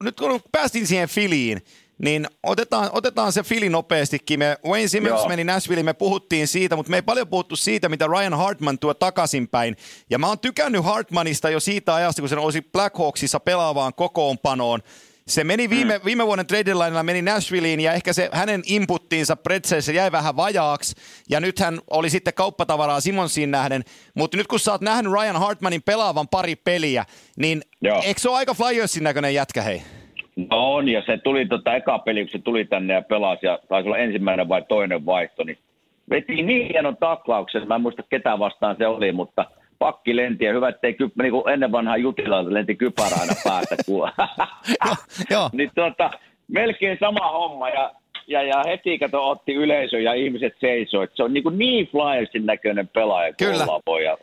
nyt 0.04 0.16
kun 0.16 0.40
päästiin 0.52 0.86
siihen 0.86 1.08
filiin, 1.08 1.60
niin 1.98 2.28
otetaan, 2.42 2.90
otetaan 2.92 3.32
se 3.32 3.42
fili 3.42 3.68
nopeastikin. 3.68 4.38
Me 4.38 4.58
Wayne 4.66 4.88
Simmons 4.88 5.20
Joo. 5.20 5.28
meni 5.28 5.44
Nashvilleen, 5.44 5.84
me 5.84 5.92
puhuttiin 5.92 6.48
siitä, 6.48 6.76
mutta 6.76 6.90
me 6.90 6.96
ei 6.96 7.02
paljon 7.02 7.28
puhuttu 7.28 7.56
siitä, 7.56 7.88
mitä 7.88 8.06
Ryan 8.06 8.34
Hartman 8.34 8.78
tuo 8.78 8.94
takaisinpäin. 8.94 9.76
Ja 10.10 10.18
mä 10.18 10.28
oon 10.28 10.38
tykännyt 10.38 10.84
Hartmanista 10.84 11.50
jo 11.50 11.60
siitä 11.60 11.94
ajasta, 11.94 12.22
kun 12.22 12.28
se 12.28 12.36
nousi 12.36 12.62
Blackhawksissa 12.62 13.40
pelaavaan 13.40 13.94
kokoonpanoon. 13.94 14.82
Se 15.26 15.44
meni 15.44 15.70
viime, 15.70 15.98
mm. 15.98 16.04
viime 16.04 16.26
vuoden 16.26 16.46
trade 16.46 16.64
deadlinella 16.64 17.02
meni 17.02 17.22
Nashvilleen 17.22 17.80
ja 17.80 17.92
ehkä 17.92 18.12
se 18.12 18.28
hänen 18.32 18.62
inputtiinsa 18.66 19.36
Pretzelissä 19.36 19.92
jäi 19.92 20.12
vähän 20.12 20.36
vajaaksi. 20.36 20.96
Ja 21.30 21.40
nyt 21.40 21.58
hän 21.58 21.78
oli 21.90 22.10
sitten 22.10 22.34
kauppatavaraa 22.34 23.00
Simonsiin 23.00 23.50
nähden. 23.50 23.82
Mutta 24.14 24.36
nyt 24.36 24.46
kun 24.46 24.58
sä 24.58 24.72
oot 24.72 24.80
nähnyt 24.80 25.12
Ryan 25.12 25.36
Hartmanin 25.36 25.82
pelaavan 25.82 26.28
pari 26.28 26.56
peliä, 26.56 27.04
niin 27.38 27.62
Joo. 27.80 28.02
eikö 28.04 28.20
se 28.20 28.28
ole 28.28 28.36
aika 28.36 28.54
Flyersin 28.54 29.04
näköinen 29.04 29.34
jätkä 29.34 29.62
hei? 29.62 29.82
No 30.36 30.74
on, 30.74 30.88
ja 30.88 31.02
se 31.06 31.18
tuli 31.18 31.46
tota 31.46 31.74
eka 31.74 31.98
peli, 31.98 32.20
kun 32.20 32.30
se 32.30 32.38
tuli 32.38 32.64
tänne 32.64 32.94
ja 32.94 33.02
pelasi, 33.02 33.46
ja 33.46 33.58
taisi 33.68 33.88
olla 33.88 33.98
ensimmäinen 33.98 34.48
vai 34.48 34.62
toinen 34.68 35.06
vaihto, 35.06 35.44
niin 35.44 35.58
veti 36.10 36.42
niin 36.42 36.68
hienon 36.68 36.96
taklauksen, 36.96 37.68
mä 37.68 37.74
en 37.74 37.80
muista 37.80 38.02
ketä 38.10 38.38
vastaan 38.38 38.76
se 38.78 38.86
oli, 38.86 39.12
mutta 39.12 39.44
pakki 39.84 40.16
lenti 40.16 40.44
ja 40.44 40.52
hyvä, 40.52 40.68
ettei 40.68 40.94
ky, 40.94 41.10
niin 41.22 41.32
kuin 41.32 41.48
ennen 41.48 41.72
vanhaa 41.72 41.96
jutilalta 41.96 42.54
lenti 42.54 42.74
kypärä 42.74 43.16
aina 43.20 43.34
päästä. 43.44 43.76
Joo. 45.30 45.50
niin 45.52 45.70
tota, 45.74 46.10
melkein 46.48 46.96
sama 47.00 47.32
homma 47.32 47.68
ja, 47.68 47.94
ja, 48.26 48.42
ja 48.42 48.62
heti 48.66 48.98
kato 48.98 49.30
otti 49.30 49.54
yleisö 49.54 50.00
ja 50.00 50.14
ihmiset 50.14 50.54
seisoi. 50.60 51.08
Se 51.14 51.22
on 51.22 51.32
niin, 51.32 51.42
kuin 51.42 51.58
niin 51.58 51.88
Flyersin 51.88 52.46
näköinen 52.46 52.88
pelaaja 52.88 53.32
Kyllä. 53.32 53.66
voi. 53.86 54.04
Ja 54.04 54.16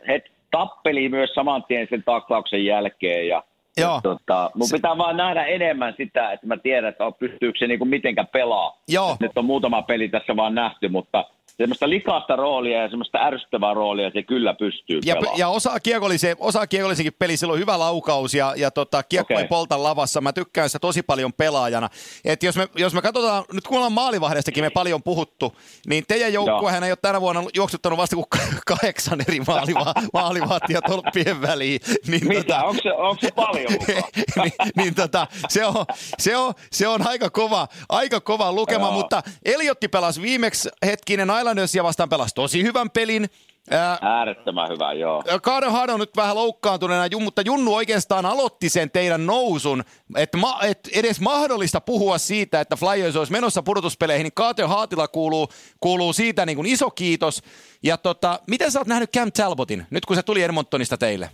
tappeli 0.50 1.08
myös 1.08 1.30
saman 1.34 1.64
tien 1.68 1.86
sen 1.90 2.02
taklauksen 2.02 2.64
jälkeen 2.64 3.28
ja 3.28 3.42
Joo. 3.76 4.00
Tota, 4.02 4.50
mun 4.54 4.68
pitää 4.72 4.98
vaan 4.98 5.16
nähdä 5.16 5.44
enemmän 5.44 5.94
sitä, 5.96 6.32
että 6.32 6.46
mä 6.46 6.56
tiedän, 6.56 6.88
että 6.88 7.04
pystyykö 7.18 7.58
se 7.58 7.66
niinku 7.66 7.84
mitenkä 7.84 8.24
pelaa. 8.24 8.78
Joo. 8.88 9.16
Nyt 9.20 9.32
on 9.36 9.44
muutama 9.44 9.82
peli 9.82 10.08
tässä 10.08 10.36
vaan 10.36 10.54
nähty, 10.54 10.88
mutta 10.88 11.24
semmoista 11.56 11.88
likaista 11.90 12.36
roolia 12.36 12.82
ja 12.82 12.88
semmoista 12.88 13.18
ärsyttävää 13.18 13.74
roolia 13.74 14.10
se 14.10 14.22
kyllä 14.22 14.54
pystyy 14.54 15.00
Ja, 15.04 15.14
pelaamaan. 15.14 15.38
ja 15.38 15.48
osaa 15.48 15.80
kiekollisen, 15.80 16.36
osaa 16.40 16.66
kiekollisenkin 16.66 17.12
peli, 17.18 17.36
sillä 17.36 17.52
on 17.52 17.58
hyvä 17.58 17.78
laukaus 17.78 18.34
ja, 18.34 18.54
ja 18.56 18.70
tota, 18.70 19.02
kiekko 19.02 19.34
Okei. 19.34 19.42
ei 19.42 19.48
polta 19.48 19.82
lavassa. 19.82 20.20
Mä 20.20 20.32
tykkään 20.32 20.68
sitä 20.68 20.78
tosi 20.78 21.02
paljon 21.02 21.32
pelaajana. 21.32 21.88
Et 22.24 22.42
jos, 22.42 22.56
me, 22.56 22.68
jos 22.76 22.94
me 22.94 23.02
katsotaan, 23.02 23.44
nyt 23.52 23.64
kun 23.66 23.76
ollaan 23.76 23.92
maalivahdestakin 23.92 24.64
me 24.64 24.70
paljon 24.70 25.02
puhuttu, 25.02 25.56
niin 25.86 26.04
teidän 26.08 26.32
joukkuehän 26.32 26.84
ei 26.84 26.90
ole 26.90 26.98
tänä 27.02 27.20
vuonna 27.20 27.42
juoksuttanut 27.54 27.98
vasta 27.98 28.16
kuin 28.16 28.26
kahdeksan 28.66 29.20
eri 29.28 29.40
maaliva, 29.46 29.94
maalivahtia 30.14 30.80
tolppien 30.82 31.42
väliin. 31.42 31.80
Niin, 32.06 32.28
Mitä? 32.28 32.62
Onko 32.64 32.82
se, 32.82 32.92
onko 32.92 33.20
se 33.20 33.30
paljon 33.34 33.72
niin, 34.42 34.52
niin 34.76 34.94
tota, 34.94 35.26
se, 35.48 35.66
on, 35.66 35.74
se, 36.18 36.36
on, 36.36 36.54
se 36.72 36.88
on 36.88 37.08
aika 37.08 37.30
kova, 37.30 37.68
aika 37.88 38.20
kova 38.20 38.52
lukema, 38.52 38.86
Joo. 38.86 38.92
mutta 38.92 39.22
Eliotti 39.44 39.88
pelasi 39.88 40.22
viimeksi 40.22 40.68
hetkinen 40.86 41.30
Islandersia 41.38 41.84
vastaan 41.84 42.08
pelasi 42.08 42.34
tosi 42.34 42.62
hyvän 42.62 42.90
pelin. 42.90 43.30
Ää, 43.70 43.98
Äärettömän 44.00 44.68
hyvä, 44.68 44.92
joo. 44.92 45.24
Kaaren 45.42 45.72
Hard 45.72 45.90
on 45.90 46.00
nyt 46.00 46.16
vähän 46.16 46.36
loukkaantuneena, 46.36 47.18
mutta 47.20 47.42
Junnu 47.42 47.74
oikeastaan 47.74 48.26
aloitti 48.26 48.68
sen 48.68 48.90
teidän 48.90 49.26
nousun, 49.26 49.84
että 50.16 50.38
ma- 50.38 50.60
et 50.62 50.88
edes 50.92 51.20
mahdollista 51.20 51.80
puhua 51.80 52.18
siitä, 52.18 52.60
että 52.60 52.76
Flyers 52.76 53.16
olisi 53.16 53.32
menossa 53.32 53.62
pudotuspeleihin, 53.62 54.24
niin 54.24 54.32
Carter 54.32 54.66
Haatila 54.66 55.08
kuuluu, 55.08 55.48
kuuluu 55.80 56.12
siitä 56.12 56.46
niin 56.46 56.56
kuin 56.56 56.66
iso 56.66 56.90
kiitos. 56.90 57.42
Ja 57.82 57.96
tota, 57.96 58.40
miten 58.46 58.70
sä 58.72 58.78
oot 58.78 58.88
nähnyt 58.88 59.12
Cam 59.12 59.32
Talbotin, 59.32 59.86
nyt 59.90 60.06
kun 60.06 60.16
se 60.16 60.22
tuli 60.22 60.42
Edmontonista 60.42 60.96
teille? 60.96 61.30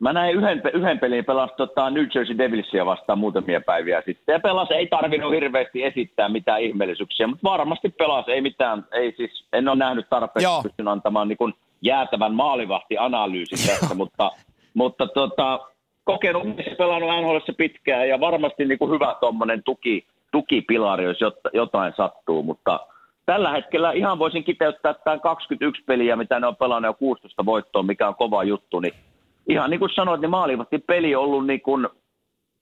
Mä 0.00 0.12
näin 0.12 0.36
yhden, 0.36 0.62
yhden 0.74 0.98
pelin 0.98 1.24
pelasi 1.24 1.54
tota 1.56 1.90
New 1.90 2.06
Jersey 2.14 2.38
Devilsia 2.38 2.86
vastaan 2.86 3.18
muutamia 3.18 3.60
päiviä 3.60 4.02
sitten. 4.06 4.32
Ja 4.32 4.40
pelasi, 4.40 4.74
ei 4.74 4.86
tarvinnut 4.86 5.32
hirveästi 5.32 5.84
esittää 5.84 6.28
mitään 6.28 6.62
ihmeellisyyksiä, 6.62 7.26
mutta 7.26 7.50
varmasti 7.50 7.88
pelasi, 7.88 8.32
ei 8.32 8.40
mitään, 8.40 8.86
ei 8.92 9.14
siis, 9.16 9.44
en 9.52 9.68
ole 9.68 9.76
nähnyt 9.76 10.06
tarpeeksi, 10.10 10.44
Joo. 10.44 10.62
pystyn 10.62 10.88
antamaan 10.88 11.28
niin 11.28 11.36
kuin 11.36 11.54
jäätävän 11.82 12.34
maalivahti-analyysin 12.34 13.66
tästä, 13.66 13.94
mutta, 13.94 14.30
mutta 14.74 15.06
tota, 15.06 15.60
kokenut 16.04 16.42
pelannut 16.78 17.10
NHLissa 17.10 17.52
pitkään 17.58 18.08
ja 18.08 18.20
varmasti 18.20 18.64
niin 18.64 18.78
kuin 18.78 18.90
hyvä 18.90 19.16
tuommoinen 19.20 19.62
tuki, 19.62 20.06
tukipilari, 20.32 21.04
jos 21.04 21.16
jot- 21.16 21.50
jotain 21.52 21.92
sattuu, 21.96 22.42
mutta 22.42 22.80
tällä 23.26 23.52
hetkellä 23.52 23.92
ihan 23.92 24.18
voisin 24.18 24.44
kiteyttää 24.44 24.94
tämän 24.94 25.20
21 25.20 25.82
peliä, 25.86 26.16
mitä 26.16 26.40
ne 26.40 26.46
on 26.46 26.56
pelannut 26.56 26.88
jo 26.88 26.94
16 26.94 27.44
voittoa, 27.44 27.82
mikä 27.82 28.08
on 28.08 28.14
kova 28.14 28.44
juttu, 28.44 28.80
niin 28.80 28.94
ihan 29.48 29.70
niin 29.70 29.80
kuin 29.80 29.94
sanoit, 29.94 30.20
niin 30.20 30.30
maalivahti 30.30 30.78
peli 30.78 31.14
on 31.14 31.24
ollut 31.24 31.46
niin, 31.46 31.60
kuin, 31.60 31.88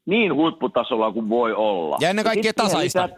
niin 0.06 0.34
huipputasolla 0.34 1.12
kuin 1.12 1.28
voi 1.28 1.52
olla. 1.52 1.96
Ja 2.00 2.10
ennen 2.10 2.24
kaikkea 2.24 2.42
siihen 2.42 2.54
tasaista. 2.54 3.08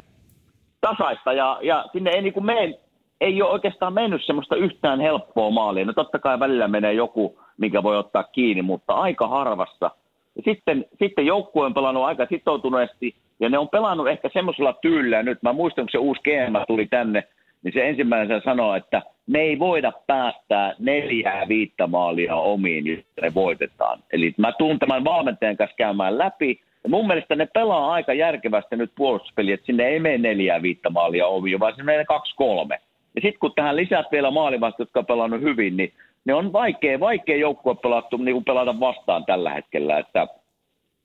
Tasaista 0.80 1.32
ja, 1.32 1.58
ja 1.62 1.84
sinne 1.92 2.10
ei, 2.10 2.22
niin 2.22 2.32
kuin 2.32 2.46
mene, 2.46 2.78
ei 3.20 3.42
ole 3.42 3.50
oikeastaan 3.50 3.92
mennyt 3.92 4.24
semmoista 4.26 4.56
yhtään 4.56 5.00
helppoa 5.00 5.50
maalia. 5.50 5.84
No 5.84 5.92
totta 5.92 6.18
kai 6.18 6.40
välillä 6.40 6.68
menee 6.68 6.92
joku, 6.92 7.38
mikä 7.58 7.82
voi 7.82 7.96
ottaa 7.96 8.24
kiinni, 8.24 8.62
mutta 8.62 8.92
aika 8.92 9.28
harvassa. 9.28 9.90
Ja 10.36 10.42
sitten, 10.44 10.84
sitten 10.98 11.26
joukkue 11.26 11.66
on 11.66 11.74
pelannut 11.74 12.04
aika 12.04 12.26
sitoutuneesti 12.26 13.16
ja 13.40 13.48
ne 13.48 13.58
on 13.58 13.68
pelannut 13.68 14.08
ehkä 14.08 14.30
semmoisella 14.32 14.72
tyylillä 14.72 15.22
nyt. 15.22 15.42
Mä 15.42 15.52
muistan, 15.52 15.84
kun 15.84 15.90
se 15.92 15.98
uusi 15.98 16.20
GM 16.20 16.56
tuli 16.66 16.86
tänne, 16.86 17.24
niin 17.62 17.72
se 17.72 17.88
ensimmäisenä 17.88 18.40
sanoi, 18.44 18.78
että 18.78 19.02
me 19.26 19.40
ei 19.40 19.58
voida 19.58 19.92
päästää 20.06 20.74
neljää 20.78 21.48
viittä 21.48 21.86
maalia 21.86 22.36
omiin, 22.36 22.86
jos 22.86 23.00
ne 23.22 23.34
voitetaan. 23.34 23.98
Eli 24.12 24.34
mä 24.36 24.52
tuun 24.52 24.78
tämän 24.78 25.04
valmentajan 25.04 25.56
kanssa 25.56 25.76
käymään 25.76 26.18
läpi. 26.18 26.60
Ja 26.84 26.90
mun 26.90 27.06
mielestä 27.06 27.36
ne 27.36 27.48
pelaa 27.54 27.92
aika 27.92 28.12
järkevästi 28.12 28.76
nyt 28.76 28.92
puolustuspeliä, 28.96 29.54
että 29.54 29.66
sinne 29.66 29.86
ei 29.86 30.00
mene 30.00 30.18
neljää 30.18 30.62
viittä 30.62 30.90
maalia 30.90 31.26
omiin, 31.26 31.60
vaan 31.60 31.72
sinne 31.72 31.84
menee 31.84 32.04
kaksi 32.04 32.36
kolme. 32.36 32.80
Ja 33.14 33.20
sitten 33.20 33.38
kun 33.40 33.52
tähän 33.54 33.76
lisät 33.76 34.06
vielä 34.12 34.30
maalivahti, 34.30 34.82
jotka 34.82 35.00
on 35.00 35.06
pelannut 35.06 35.40
hyvin, 35.40 35.76
niin 35.76 35.92
ne 36.24 36.34
on 36.34 36.52
vaikea, 36.52 37.00
vaikea 37.00 37.36
joukkue 37.36 37.74
pelattu, 37.74 38.16
niin 38.16 38.44
pelata 38.44 38.80
vastaan 38.80 39.24
tällä 39.24 39.50
hetkellä. 39.50 39.98
Että 39.98 40.26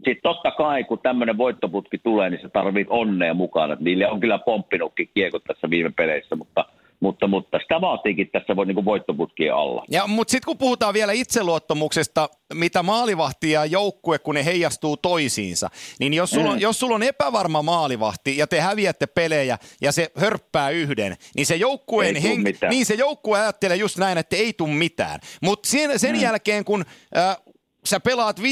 sitten 0.05 0.21
totta 0.23 0.51
kai, 0.51 0.83
kun 0.83 0.99
tämmöinen 1.03 1.37
voittoputki 1.37 1.97
tulee, 1.97 2.29
niin 2.29 2.41
sä 2.41 2.49
tarvit 2.49 2.87
onnea 2.89 3.33
mukana. 3.33 3.77
Niille 3.79 4.07
on 4.11 4.19
kyllä 4.19 4.39
pomppinutkin 4.39 5.09
kiekot 5.13 5.43
tässä 5.43 5.69
viime 5.69 5.89
peleissä, 5.97 6.35
mutta, 6.35 6.65
mutta, 6.99 7.27
mutta 7.27 7.59
sitä 7.59 7.81
vaatiikin 7.81 8.29
tässä 8.31 8.55
voi, 8.55 8.65
niin 8.65 8.85
voittoputkien 8.85 9.53
alla. 9.55 9.85
Ja, 9.89 10.07
mutta 10.07 10.31
sitten 10.31 10.45
kun 10.45 10.57
puhutaan 10.57 10.93
vielä 10.93 11.11
itseluottamuksesta, 11.11 12.29
mitä 12.53 12.83
maalivahti 12.83 13.51
ja 13.51 13.65
joukkue, 13.65 14.19
kun 14.19 14.35
ne 14.35 14.45
heijastuu 14.45 14.97
toisiinsa, 14.97 15.69
niin 15.99 16.13
jos 16.13 16.29
sulla, 16.31 16.49
on, 16.49 16.55
Mm. 16.55 16.61
jos 16.61 16.79
sulla 16.79 16.95
on 16.95 17.03
epävarma 17.03 17.61
maalivahti 17.61 18.37
ja 18.37 18.47
te 18.47 18.59
häviätte 18.61 19.07
pelejä 19.07 19.57
ja 19.81 19.91
se 19.91 20.11
hörppää 20.17 20.69
yhden, 20.69 21.15
niin 21.35 21.45
se 21.45 21.55
joukkueen 21.55 22.15
mitään. 22.43 22.69
niin 22.69 22.85
se 22.85 22.93
joukkue 22.93 23.39
ajattelee 23.39 23.77
just 23.77 23.97
näin, 23.97 24.17
että 24.17 24.35
ei 24.35 24.53
tule 24.53 24.69
mitään. 24.73 25.19
Mutta 25.41 25.69
sen, 25.69 25.99
sen 25.99 26.15
Mm. 26.15 26.21
jälkeen, 26.21 26.65
kun 26.65 26.85
äh, 27.17 27.37
sä 27.85 27.99
pelaat 27.99 28.39
5-6 28.39 28.43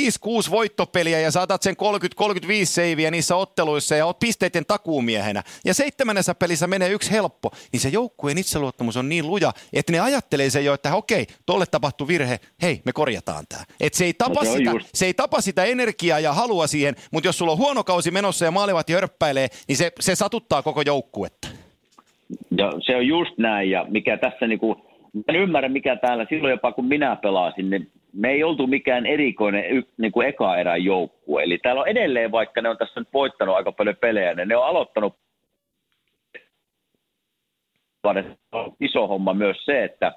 voittopeliä 0.51 1.19
ja 1.19 1.31
saatat 1.31 1.61
sen 1.61 1.75
30-35 2.21 2.65
seiviä 2.65 3.11
niissä 3.11 3.35
otteluissa 3.35 3.95
ja 3.95 4.05
oot 4.05 4.19
pisteiden 4.19 4.65
takuumiehenä. 4.65 5.43
Ja 5.65 5.73
seitsemännessä 5.73 6.35
pelissä 6.35 6.67
menee 6.67 6.89
yksi 6.89 7.11
helppo, 7.11 7.51
niin 7.71 7.79
se 7.79 7.89
joukkueen 7.89 8.37
itseluottamus 8.37 8.97
on 8.97 9.09
niin 9.09 9.27
luja, 9.27 9.51
että 9.73 9.91
ne 9.91 9.99
ajattelee 9.99 10.49
se 10.49 10.61
jo, 10.61 10.73
että 10.73 10.95
okei, 10.95 11.27
tolle 11.45 11.65
tapahtui 11.65 12.07
virhe, 12.07 12.39
hei, 12.61 12.81
me 12.85 12.93
korjataan 12.93 13.45
tämä. 13.49 13.63
Että 13.79 13.97
se, 13.97 14.05
ei 14.05 14.13
tapa 14.13 14.43
No 14.43 14.51
sitä, 14.51 14.71
just. 14.71 14.87
se 14.93 15.05
ei 15.05 15.13
tapa 15.13 15.41
sitä 15.41 15.63
energiaa 15.63 16.19
ja 16.19 16.33
halua 16.33 16.67
siihen, 16.67 16.95
mutta 17.11 17.27
jos 17.27 17.37
sulla 17.37 17.51
on 17.51 17.57
huono 17.57 17.83
kausi 17.83 18.11
menossa 18.11 18.45
ja 18.45 18.51
maalivahti 18.51 18.93
hörppäilee, 18.93 19.47
niin 19.67 19.77
se, 19.77 19.91
se 19.99 20.15
satuttaa 20.15 20.61
koko 20.61 20.81
joukkuetta. 20.81 21.47
Ja 22.57 22.71
se 22.85 22.95
on 22.95 23.07
just 23.07 23.37
näin, 23.37 23.69
ja 23.69 23.85
mikä 23.89 24.17
tässä 24.17 24.47
niinku, 24.47 24.85
en 25.27 25.35
ymmärrä 25.35 25.69
mikä 25.69 25.95
täällä, 25.95 26.25
silloin 26.29 26.51
jopa 26.51 26.71
kun 26.71 26.85
minä 26.85 27.15
pelasin, 27.15 27.69
niin 27.69 27.91
me 28.13 28.29
ei 28.29 28.43
oltu 28.43 28.67
mikään 28.67 29.05
erikoinen 29.05 29.65
y, 29.65 29.83
niinku 29.97 30.21
eka 30.21 30.57
erän 30.57 30.83
joukkue. 30.83 31.43
Eli 31.43 31.57
täällä 31.57 31.81
on 31.81 31.87
edelleen, 31.87 32.31
vaikka 32.31 32.61
ne 32.61 32.69
on 32.69 32.77
tässä 32.77 32.99
nyt 32.99 33.09
voittanut 33.13 33.55
aika 33.55 33.71
paljon 33.71 33.95
pelejä, 33.95 34.33
niin 34.33 34.47
ne 34.47 34.55
on 34.55 34.65
aloittanut 34.65 35.15
iso 38.79 39.07
homma 39.07 39.33
myös 39.33 39.65
se, 39.65 39.83
että 39.83 40.11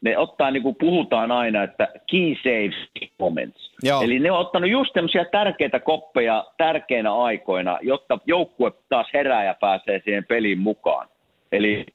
ne 0.00 0.18
ottaa, 0.18 0.50
niin 0.50 0.62
kuin 0.62 0.76
puhutaan 0.80 1.32
aina, 1.32 1.62
että 1.62 1.88
key 2.10 2.34
saves 2.34 3.08
moments. 3.18 3.72
Joo. 3.82 4.02
Eli 4.02 4.18
ne 4.18 4.30
on 4.30 4.38
ottanut 4.38 4.70
just 4.70 4.92
tämmöisiä 4.92 5.24
tärkeitä 5.24 5.80
koppeja 5.80 6.44
tärkeinä 6.56 7.14
aikoina, 7.14 7.78
jotta 7.82 8.18
joukkue 8.26 8.72
taas 8.88 9.06
herää 9.14 9.44
ja 9.44 9.54
pääsee 9.60 10.00
siihen 10.04 10.24
peliin 10.24 10.58
mukaan. 10.58 11.08
Eli 11.52 11.86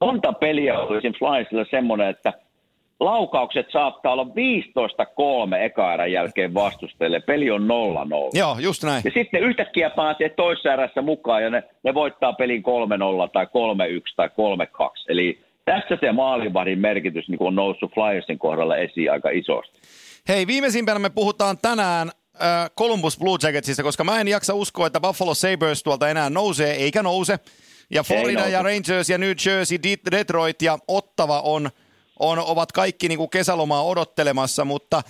monta 0.00 0.32
peliä 0.32 0.78
oli 0.78 1.00
siinä 1.00 1.18
Flyersilla 1.18 1.64
semmoinen, 1.70 2.08
että 2.08 2.32
laukaukset 3.00 3.66
saattaa 3.72 4.12
olla 4.12 4.24
15-3 4.24 4.28
eka 5.64 6.06
jälkeen 6.06 6.54
vastustajille. 6.54 7.20
Peli 7.20 7.50
on 7.50 7.62
0-0. 7.62 8.38
Joo, 8.38 8.56
just 8.58 8.82
näin. 8.82 9.02
Ja 9.04 9.10
sitten 9.14 9.42
yhtäkkiä 9.42 9.90
pääsee 9.90 10.28
toisessa 10.28 10.72
erässä 10.72 11.02
mukaan 11.02 11.42
ja 11.42 11.50
ne, 11.50 11.62
ne 11.82 11.94
voittaa 11.94 12.32
pelin 12.32 12.62
3-0 12.62 12.64
tai 13.32 13.44
3-1 13.44 13.48
tai 14.16 14.28
3-2. 14.28 14.30
Eli 15.08 15.40
tässä 15.64 15.96
se 16.00 16.12
maalivahdin 16.12 16.78
merkitys 16.78 17.28
niin 17.28 17.42
on 17.42 17.54
noussut 17.54 17.94
Flyersin 17.94 18.38
kohdalla 18.38 18.76
esiin 18.76 19.12
aika 19.12 19.30
isosti. 19.30 19.80
Hei, 20.28 20.46
viimeisimpänä 20.46 20.98
me 20.98 21.10
puhutaan 21.10 21.58
tänään 21.62 22.10
äh, 22.42 22.70
Columbus 22.78 23.18
Blue 23.18 23.38
Jacketsista, 23.42 23.82
koska 23.82 24.04
mä 24.04 24.20
en 24.20 24.28
jaksa 24.28 24.54
uskoa, 24.54 24.86
että 24.86 25.00
Buffalo 25.00 25.34
Sabres 25.34 25.82
tuolta 25.82 26.08
enää 26.08 26.30
nousee, 26.30 26.74
eikä 26.74 27.02
nouse. 27.02 27.38
Ja 27.90 28.02
Florida 28.02 28.40
nouse. 28.40 28.52
ja 28.52 28.62
Rangers 28.62 29.10
ja 29.10 29.18
New 29.18 29.32
Jersey, 29.46 29.78
Detroit 30.10 30.62
ja 30.62 30.78
Ottava 30.88 31.40
on, 31.40 31.70
on, 32.18 32.38
ovat 32.38 32.72
kaikki 32.72 33.08
niin 33.08 33.18
kuin 33.18 33.30
kesälomaa 33.30 33.84
odottelemassa, 33.84 34.64
mutta 34.64 35.02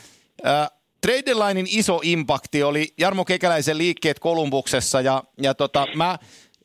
äh, 0.46 0.70
trade 1.00 1.22
deadlinein 1.26 1.66
iso 1.70 2.00
impakti 2.02 2.62
oli 2.62 2.94
Jarmo 2.98 3.24
Kekäläisen 3.24 3.78
liikkeet 3.78 4.18
Kolumbuksessa 4.18 5.00
ja, 5.00 5.24
ja 5.42 5.54
tota, 5.54 5.86
mä, 5.94 6.18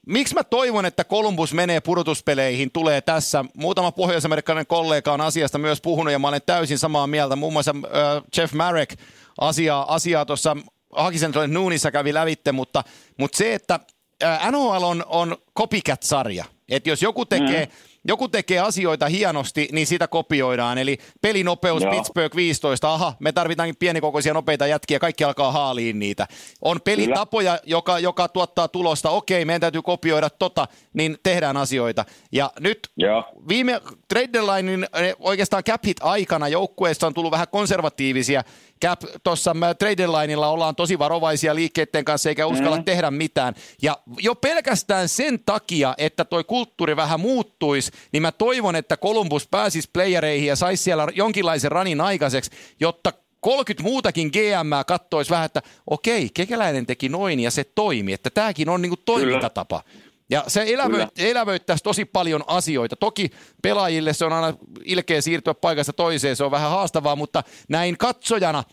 Miksi 0.07 0.35
mä 0.35 0.43
toivon, 0.43 0.85
että 0.85 1.03
Columbus 1.03 1.53
menee 1.53 1.81
pudotuspeleihin, 1.81 2.71
tulee 2.71 3.01
tässä. 3.01 3.45
Muutama 3.57 3.91
pohjois-amerikkalainen 3.91 4.67
kollega 4.67 5.13
on 5.13 5.21
asiasta 5.21 5.57
myös 5.57 5.81
puhunut 5.81 6.11
ja 6.11 6.19
mä 6.19 6.27
olen 6.27 6.41
täysin 6.45 6.77
samaa 6.77 7.07
mieltä. 7.07 7.35
Muun 7.35 7.53
muassa 7.53 7.75
äh, 7.85 8.23
Jeff 8.37 8.53
Marek 8.53 8.95
asiaa, 9.37 9.95
asiaa 9.95 10.25
tuossa 10.25 10.57
Hakisen 10.95 11.31
Nuunissa 11.47 11.91
kävi 11.91 12.13
lävitte, 12.13 12.51
mutta, 12.51 12.83
mutta 13.17 13.37
se, 13.37 13.53
että 13.53 13.79
äh, 14.23 14.51
NHL 14.51 14.83
on, 14.83 15.03
on 15.07 15.37
copycat-sarja. 15.57 16.45
Että 16.69 16.89
jos 16.89 17.01
joku 17.01 17.25
tekee, 17.25 17.65
mm. 17.65 17.71
Joku 18.03 18.27
tekee 18.27 18.59
asioita 18.59 19.07
hienosti, 19.07 19.69
niin 19.71 19.87
sitä 19.87 20.07
kopioidaan. 20.07 20.77
Eli 20.77 20.97
pelinopeus 21.21 21.83
Joo. 21.83 21.91
Pittsburgh 21.91 22.35
15, 22.35 22.93
aha, 22.93 23.13
me 23.19 23.31
tarvitaankin 23.31 23.75
pienikokoisia 23.79 24.33
nopeita 24.33 24.67
jätkiä, 24.67 24.99
kaikki 24.99 25.23
alkaa 25.23 25.51
haaliin 25.51 25.99
niitä. 25.99 26.27
On 26.61 26.81
pelitapoja, 26.81 27.59
joka, 27.65 27.99
joka 27.99 28.27
tuottaa 28.27 28.67
tulosta, 28.67 29.09
okei, 29.09 29.45
meidän 29.45 29.61
täytyy 29.61 29.81
kopioida 29.81 30.29
tota, 30.29 30.67
niin 30.93 31.17
tehdään 31.23 31.57
asioita. 31.57 32.05
Ja 32.31 32.51
nyt 32.59 32.79
Joo. 32.97 33.23
viime 33.47 33.81
trade 34.07 34.29
deadlinein 34.33 34.87
eh, 34.93 35.15
oikeastaan 35.19 35.63
cap 35.63 35.85
hit 35.85 35.97
aikana 36.01 36.47
joukkueessa 36.47 37.07
on 37.07 37.13
tullut 37.13 37.31
vähän 37.31 37.47
konservatiivisia. 37.51 38.43
Cap 38.81 39.01
tuossa 39.23 39.55
trade 39.79 39.97
deadlineilla 39.97 40.49
ollaan 40.49 40.75
tosi 40.75 40.99
varovaisia 40.99 41.55
liikkeiden 41.55 42.05
kanssa 42.05 42.29
eikä 42.29 42.45
uskalla 42.45 42.77
mm. 42.77 42.83
tehdä 42.83 43.11
mitään. 43.11 43.55
Ja 43.81 43.97
jo 44.19 44.35
pelkästään 44.35 45.09
sen 45.09 45.39
takia, 45.45 45.95
että 45.97 46.25
toi 46.25 46.43
kulttuuri 46.43 46.95
vähän 46.95 47.19
muuttuisi, 47.19 47.91
niin 48.11 48.21
mä 48.21 48.31
toivon, 48.31 48.75
että 48.75 48.97
Columbus 48.97 49.47
pääsisi 49.47 49.89
playereihin 49.93 50.47
ja 50.47 50.55
saisi 50.55 50.83
siellä 50.83 51.07
jonkinlaisen 51.15 51.71
ranin 51.71 52.01
aikaiseksi, 52.01 52.51
jotta 52.79 53.13
30 53.39 53.83
muutakin 53.83 54.27
GM 54.27 54.85
kattoisi 54.87 55.31
vähän, 55.31 55.45
että 55.45 55.61
okei, 55.87 56.29
kekäläinen 56.33 56.85
teki 56.85 57.09
noin 57.09 57.39
ja 57.39 57.51
se 57.51 57.63
toimi, 57.63 58.13
että 58.13 58.29
tämäkin 58.29 58.69
on 58.69 58.81
niinku 58.81 58.97
toimintatapa. 58.97 59.83
Ja 60.31 60.43
se 60.47 60.65
elävöit, 60.67 61.09
elävöittäisi 61.19 61.83
tosi 61.83 62.05
paljon 62.05 62.43
asioita. 62.47 62.95
Toki 62.95 63.29
pelaajille 63.61 64.13
se 64.13 64.25
on 64.25 64.33
aina 64.33 64.57
ilkeä 64.85 65.21
siirtyä 65.21 65.53
paikasta 65.53 65.93
toiseen, 65.93 66.35
se 66.35 66.43
on 66.43 66.51
vähän 66.51 66.71
haastavaa, 66.71 67.15
mutta 67.15 67.43
näin 67.69 67.97
katsojana 67.97 68.63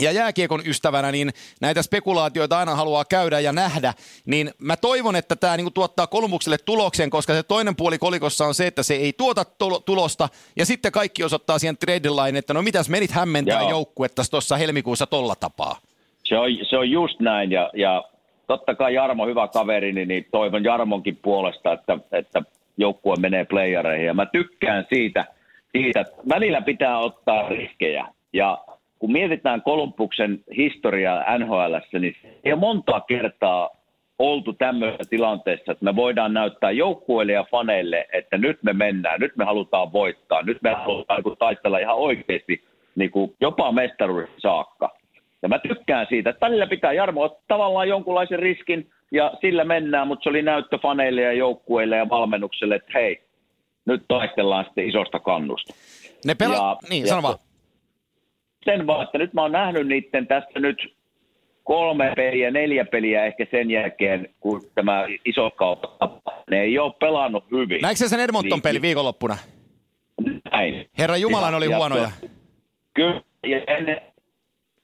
ja 0.00 0.12
jääkiekon 0.12 0.62
ystävänä, 0.66 1.12
niin 1.12 1.30
näitä 1.60 1.82
spekulaatioita 1.82 2.58
aina 2.58 2.74
haluaa 2.74 3.04
käydä 3.04 3.40
ja 3.40 3.52
nähdä, 3.52 3.94
niin 4.26 4.50
mä 4.58 4.76
toivon, 4.76 5.16
että 5.16 5.36
tämä 5.36 5.56
niinku 5.56 5.70
tuottaa 5.70 6.06
Kolumbukselle 6.06 6.58
tuloksen, 6.58 7.10
koska 7.10 7.34
se 7.34 7.42
toinen 7.42 7.76
puoli 7.76 7.98
kolikossa 7.98 8.46
on 8.46 8.54
se, 8.54 8.66
että 8.66 8.82
se 8.82 8.94
ei 8.94 9.12
tuota 9.12 9.44
tulo- 9.44 9.80
tulosta, 9.80 10.28
ja 10.56 10.66
sitten 10.66 10.92
kaikki 10.92 11.24
osoittaa 11.24 11.58
siihen 11.58 11.76
trade 11.76 12.10
line, 12.10 12.38
että 12.38 12.54
no 12.54 12.62
mitäs 12.62 12.88
menit 12.88 13.10
hämmentää 13.10 13.60
Joo. 13.60 13.70
joukkuetta 13.70 14.22
tuossa 14.30 14.56
helmikuussa 14.56 15.06
tolla 15.06 15.34
tapaa. 15.34 15.76
Se 16.24 16.38
on, 16.38 16.48
se 16.70 16.76
on 16.76 16.90
just 16.90 17.20
näin 17.20 17.52
ja, 17.52 17.70
ja 17.74 18.04
totta 18.52 18.74
kai 18.74 18.94
Jarmo 18.94 19.26
hyvä 19.26 19.48
kaveri, 19.48 19.92
niin, 19.92 20.08
niin 20.08 20.26
toivon 20.30 20.64
Jarmonkin 20.64 21.18
puolesta, 21.22 21.72
että, 21.72 21.98
että 22.12 22.42
joukkue 22.76 23.14
menee 23.20 23.44
playereihin. 23.44 24.06
Ja 24.06 24.14
mä 24.14 24.26
tykkään 24.26 24.86
siitä, 24.92 25.24
siitä, 25.72 26.00
että 26.00 26.16
välillä 26.28 26.60
pitää 26.60 26.98
ottaa 26.98 27.48
riskejä. 27.48 28.06
Ja 28.32 28.58
kun 28.98 29.12
mietitään 29.12 29.62
Kolumbuksen 29.62 30.44
historiaa 30.56 31.38
NHL, 31.38 31.98
niin 32.00 32.16
ei 32.44 32.52
ole 32.52 32.60
montaa 32.60 33.00
kertaa 33.00 33.70
oltu 34.18 34.52
tämmöisessä 34.52 35.10
tilanteessa, 35.10 35.72
että 35.72 35.84
me 35.84 35.96
voidaan 35.96 36.34
näyttää 36.34 36.70
joukkueille 36.70 37.32
ja 37.32 37.44
faneille, 37.50 38.06
että 38.12 38.38
nyt 38.38 38.62
me 38.62 38.72
mennään, 38.72 39.20
nyt 39.20 39.36
me 39.36 39.44
halutaan 39.44 39.92
voittaa, 39.92 40.42
nyt 40.42 40.62
me 40.62 40.70
halutaan 40.70 41.16
niin 41.16 41.22
kuin 41.22 41.38
taistella 41.38 41.78
ihan 41.78 41.96
oikeasti 41.96 42.64
niin 42.94 43.10
kuin 43.10 43.34
jopa 43.40 43.72
mestaruudessa 43.72 44.40
saakka. 44.40 44.71
Siitä, 46.12 46.30
että 46.30 46.46
välillä 46.46 46.66
pitää 46.66 46.92
Jarmo 46.92 47.22
ottaa 47.22 47.44
tavallaan 47.48 47.88
jonkunlaisen 47.88 48.38
riskin 48.38 48.90
ja 49.12 49.32
sillä 49.40 49.64
mennään, 49.64 50.08
mutta 50.08 50.22
se 50.22 50.28
oli 50.28 50.42
näyttö 50.42 50.78
faneille 50.78 51.20
ja 51.22 51.32
joukkueille 51.32 51.96
ja 51.96 52.08
valmennukselle, 52.08 52.74
että 52.74 52.90
hei, 52.94 53.22
nyt 53.86 54.02
taistellaan 54.08 54.64
sitten 54.64 54.88
isosta 54.88 55.18
kannusta. 55.18 55.74
Ne 56.24 56.34
pela... 56.34 56.54
Ja- 56.54 56.76
niin, 56.90 57.08
sano 57.08 57.22
vaan. 57.22 57.38
Sen 58.64 58.86
vaan, 58.86 59.02
että 59.04 59.18
nyt 59.18 59.32
mä 59.34 59.42
oon 59.42 59.52
nähnyt 59.52 59.86
niiden 59.86 60.26
tässä 60.26 60.58
nyt 60.60 60.94
kolme 61.64 62.12
peliä, 62.16 62.50
neljä 62.50 62.84
peliä 62.84 63.24
ehkä 63.24 63.46
sen 63.50 63.70
jälkeen, 63.70 64.28
kun 64.40 64.60
tämä 64.74 65.06
iso 65.24 65.50
kauppa. 65.50 65.98
Ne 66.50 66.60
ei 66.62 66.78
ole 66.78 66.92
pelannut 67.00 67.44
hyvin. 67.50 67.82
Näetkö 67.82 67.96
sä 67.98 68.08
sen 68.08 68.20
Edmonton 68.20 68.50
Niin, 68.56 68.62
peli 68.62 68.82
viikonloppuna? 68.82 69.36
Näin. 70.52 70.86
Herra 70.98 71.16
Jumala, 71.16 71.50
ne 71.50 71.56
oli 71.56 71.70
Ja- 71.70 71.76
huonoja. 71.76 72.02
ja- 72.02 72.28
Kyllä, 72.94 73.20
ja 73.46 73.60
ennen 73.66 74.00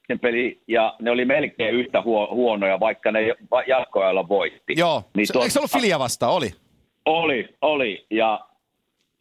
sen 0.09 0.19
peli, 0.19 0.61
ja 0.69 0.95
ne 1.01 1.11
oli 1.11 1.25
melkein 1.25 1.75
yhtä 1.75 2.03
huo, 2.03 2.29
huonoja, 2.31 2.81
vaikka 2.81 3.13
ne 3.13 3.35
jatkoajalla 3.67 4.29
voitti. 4.29 4.75
Joo, 4.77 5.03
Niin 5.17 5.27
se, 5.27 5.33
tuo- 5.33 5.43
eikö 5.43 5.53
se 5.53 5.59
ollut 5.59 5.71
Filia 5.73 5.99
vastaan? 5.99 6.33
Oli. 6.33 6.51
Oli, 7.05 7.49
oli. 7.63 8.07
Ja 8.11 8.41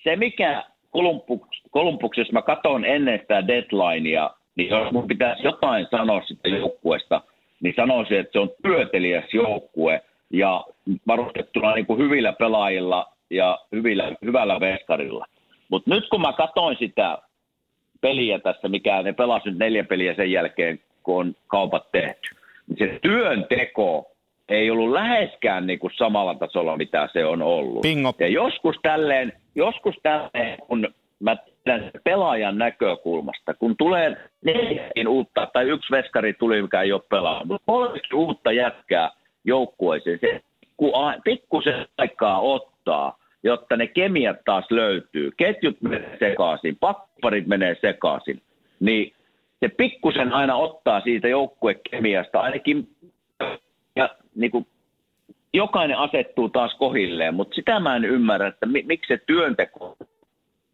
se, 0.04 0.16
mikä 0.16 0.64
Kolumbuks, 0.92 1.62
Kolumbuksessa 1.72 2.34
mä 2.34 2.42
katson 2.42 2.86
ennen 2.86 3.20
sitä 3.20 3.48
deadlinea, 3.48 4.30
niin 4.56 4.70
jos 4.70 4.92
mun 4.92 5.08
pitäisi 5.08 5.44
jotain 5.44 5.88
sanoa 5.92 6.22
sitä 6.26 6.50
joukkueesta, 6.50 7.22
niin 7.62 7.74
sanoisin, 7.76 8.20
että 8.20 8.32
se 8.32 8.40
on 8.40 8.50
työtelijäs 8.64 9.34
joukkue 9.34 10.02
ja 10.30 10.66
varustettuna 11.08 11.74
niin 11.76 11.86
kuin 11.86 12.00
hyvillä 12.00 12.34
pelaajilla 12.34 13.14
ja 13.30 13.60
hyvillä, 13.72 14.12
hyvällä 14.26 14.60
veskarilla. 14.60 15.26
Mutta 15.70 15.90
nyt 15.90 16.10
kun 16.10 16.22
mä 16.22 16.34
katsoin 16.34 16.78
sitä 16.80 17.18
peliä 18.08 18.40
tässä, 18.40 18.68
mikä 18.68 19.02
ne 19.02 19.14
pelasi 19.14 19.50
nyt 19.50 19.60
neljä 19.60 19.84
peliä 19.84 20.14
sen 20.14 20.32
jälkeen, 20.32 20.80
kun 21.04 21.20
on 21.20 21.36
kaupat 21.48 21.92
tehty, 21.92 22.30
se 22.80 23.00
työnteko 23.02 24.12
ei 24.50 24.72
ollut 24.72 24.92
läheskään 24.92 25.68
niin 25.68 25.80
kuin 25.80 25.94
samalla 25.96 26.36
tasolla, 26.36 26.78
mitä 26.78 27.10
se 27.14 27.26
on 27.26 27.42
ollut. 27.42 27.82
Bingo. 27.82 28.14
Ja 28.20 28.28
joskus 28.28 28.76
tälleen, 28.82 29.34
joskus 29.56 29.96
tälleen, 30.04 30.58
kun 30.68 30.88
mä 31.20 31.38
pelaajan 32.04 32.58
näkökulmasta, 32.58 33.54
kun 33.54 33.78
tulee 33.78 34.18
neljäkin 34.46 35.08
uutta, 35.08 35.48
tai 35.54 35.66
yksi 35.70 35.92
veskari 35.92 36.34
tuli, 36.34 36.62
mikä 36.62 36.82
ei 36.82 36.94
ole 36.94 37.02
pelannut, 37.10 37.48
mutta 37.48 37.64
kolmekin 37.66 38.16
uutta 38.16 38.52
jätkää 38.52 39.12
joukkueeseen, 39.44 40.20
se 40.22 40.42
pikku- 40.60 40.94
pikkusen 41.24 41.86
aikaa 41.98 42.40
ottaa, 42.40 43.18
jotta 43.44 43.78
ne 43.78 43.88
kemiat 43.88 44.38
taas 44.46 44.66
löytyy. 44.70 45.32
Ketjut 45.38 45.82
menee 45.82 46.18
sekaisin, 46.20 46.78
pakparit 47.18 47.48
menee 47.48 47.76
sekaisin, 47.82 48.42
niin 48.80 49.14
se 49.60 49.70
pikkusen 49.70 50.34
aina 50.34 50.56
ottaa 50.56 51.02
siitä 51.02 51.28
joukkuekemiasta, 51.28 52.40
ainakin 52.40 52.88
ja 53.96 54.10
niin 54.36 54.52
kuin, 54.52 54.68
jokainen 55.54 55.98
asettuu 55.98 56.50
taas 56.50 56.76
kohilleen, 56.76 57.34
mutta 57.34 57.56
sitä 57.56 57.80
mä 57.80 57.96
en 57.96 58.06
ymmärrä, 58.06 58.48
että 58.48 58.66
mi- 58.66 58.84
miksi 58.88 59.08
se 59.08 59.22
työnteko 59.26 59.98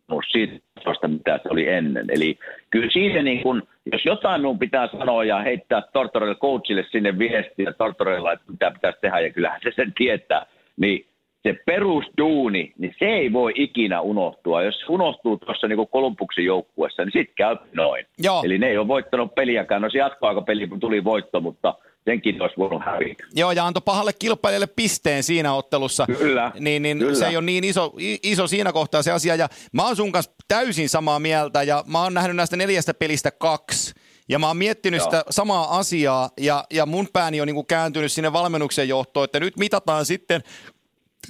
on 0.09 0.23
siitä 0.31 1.07
mitä 1.07 1.39
se 1.43 1.49
oli 1.49 1.69
ennen. 1.69 2.05
Eli 2.09 2.37
kyllä 2.69 2.89
siinä, 2.91 3.21
niin 3.21 3.43
kun, 3.43 3.63
jos 3.91 4.05
jotain 4.05 4.41
minun 4.41 4.59
pitää 4.59 4.87
sanoa 4.87 5.23
ja 5.23 5.39
heittää 5.39 5.81
Tortorelle 5.93 6.35
coachille 6.35 6.85
sinne 6.91 7.19
viestiä 7.19 7.73
Tortorella, 7.73 8.31
että 8.31 8.51
mitä 8.51 8.71
pitäisi 8.71 8.99
tehdä, 9.01 9.19
ja 9.19 9.29
kyllähän 9.29 9.61
se 9.63 9.71
sen 9.75 9.93
tietää, 9.97 10.45
niin 10.77 11.05
se 11.43 11.53
perusduuni, 11.65 12.73
niin 12.77 12.95
se 12.99 13.05
ei 13.05 13.33
voi 13.33 13.51
ikinä 13.55 14.01
unohtua. 14.01 14.63
Jos 14.63 14.75
unohtuu 14.89 15.37
tuossa 15.37 15.67
niin 15.67 15.87
Kolumbuksen 15.91 16.45
joukkuessa, 16.45 17.05
niin 17.05 17.11
sitten 17.13 17.35
käy 17.35 17.55
noin. 17.75 18.05
Joo. 18.19 18.41
Eli 18.45 18.57
ne 18.57 18.67
ei 18.67 18.77
ole 18.77 18.87
voittanut 18.87 19.35
peliäkään. 19.35 19.81
No 19.81 19.89
se 19.89 19.97
jatkoaikapeli 19.97 20.67
tuli 20.79 21.03
voitto, 21.03 21.41
mutta 21.41 21.75
senkin 22.05 22.41
olisi 22.41 22.57
voinut 22.57 22.81
hävitä. 22.85 23.23
Joo, 23.35 23.51
ja 23.51 23.65
antoi 23.65 23.81
pahalle 23.85 24.11
kilpailijalle 24.19 24.67
pisteen 24.75 25.23
siinä 25.23 25.53
ottelussa. 25.53 26.05
Kyllä, 26.17 26.51
Niin, 26.59 26.81
niin 26.81 26.99
kyllä. 26.99 27.15
se 27.15 27.27
ei 27.27 27.37
ole 27.37 27.45
niin 27.45 27.63
iso, 27.63 27.93
iso 28.23 28.47
siinä 28.47 28.71
kohtaa 28.73 29.01
se 29.03 29.11
asia. 29.11 29.35
Ja 29.35 29.47
mä 29.73 29.85
oon 29.85 29.95
sun 29.95 30.11
kanssa 30.11 30.31
täysin 30.47 30.89
samaa 30.89 31.19
mieltä, 31.19 31.63
ja 31.63 31.83
mä 31.87 32.03
oon 32.03 32.13
nähnyt 32.13 32.35
näistä 32.35 32.57
neljästä 32.57 32.93
pelistä 32.93 33.31
kaksi. 33.31 33.93
Ja 34.29 34.39
mä 34.39 34.47
oon 34.47 34.57
miettinyt 34.57 34.97
Joo. 34.99 35.05
sitä 35.05 35.23
samaa 35.29 35.77
asiaa, 35.77 36.29
ja, 36.39 36.63
ja 36.73 36.85
mun 36.85 37.07
pääni 37.13 37.41
on 37.41 37.47
niinku 37.47 37.63
kääntynyt 37.63 38.11
sinne 38.11 38.33
valmennuksen 38.33 38.89
johtoon, 38.89 39.23
että 39.23 39.39
nyt 39.39 39.57
mitataan 39.57 40.05
sitten 40.05 40.41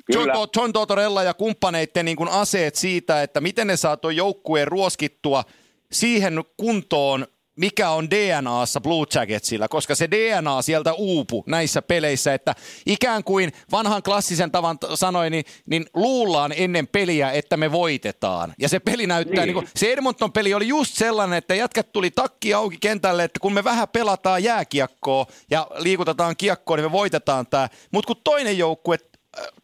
Kyllä. 0.06 0.34
John 0.56 0.74
Tortorella 0.74 1.24
ja 1.24 1.34
kumppaneiden 1.34 2.06
niin 2.06 2.18
kuin 2.18 2.30
aseet 2.30 2.76
siitä, 2.76 3.24
että 3.24 3.42
miten 3.42 3.68
ne 3.68 3.78
saa 3.78 3.98
tuon 3.98 4.16
joukkueen 4.16 4.68
ruoskittua 4.68 5.44
siihen 5.92 6.44
kuntoon, 6.58 7.28
mikä 7.56 7.90
on 7.90 8.10
DNAssa 8.10 8.82
Blue 8.82 9.06
Jacketsilla, 9.16 9.68
koska 9.68 9.96
se 9.96 10.12
DNA 10.12 10.62
sieltä 10.62 10.94
uupu 10.94 11.44
näissä 11.48 11.82
peleissä, 11.82 12.34
että 12.34 12.56
ikään 12.86 13.24
kuin 13.24 13.52
vanhan 13.72 14.04
klassisen 14.04 14.52
tavan 14.52 14.80
t- 14.80 14.86
sanoi, 14.96 15.30
niin, 15.30 15.46
niin 15.66 15.86
luullaan 15.94 16.54
ennen 16.56 16.88
peliä, 16.88 17.32
että 17.32 17.58
me 17.58 17.72
voitetaan. 17.72 18.54
Ja 18.60 18.70
se 18.70 18.80
peli 18.80 19.08
näyttää, 19.08 19.46
niin. 19.46 19.46
Niin. 19.46 19.54
Kuin, 19.54 19.68
se 19.76 19.94
Edmonton-peli 19.94 20.54
oli 20.54 20.68
just 20.68 20.96
sellainen, 20.96 21.38
että 21.38 21.56
jätkät 21.56 21.92
tuli 21.92 22.12
takki 22.12 22.54
auki 22.54 22.78
kentälle, 22.82 23.24
että 23.24 23.40
kun 23.40 23.54
me 23.54 23.64
vähän 23.64 23.88
pelataan 23.88 24.44
jääkiekkoa 24.44 25.26
ja 25.52 25.68
liikutetaan 25.76 26.36
kiekkoa, 26.38 26.78
niin 26.78 26.86
me 26.86 26.92
voitetaan 26.92 27.48
tämä. 27.48 27.70
Mutta 27.92 28.08
kun 28.08 28.22
toinen 28.24 28.58
joukkue 28.58 28.98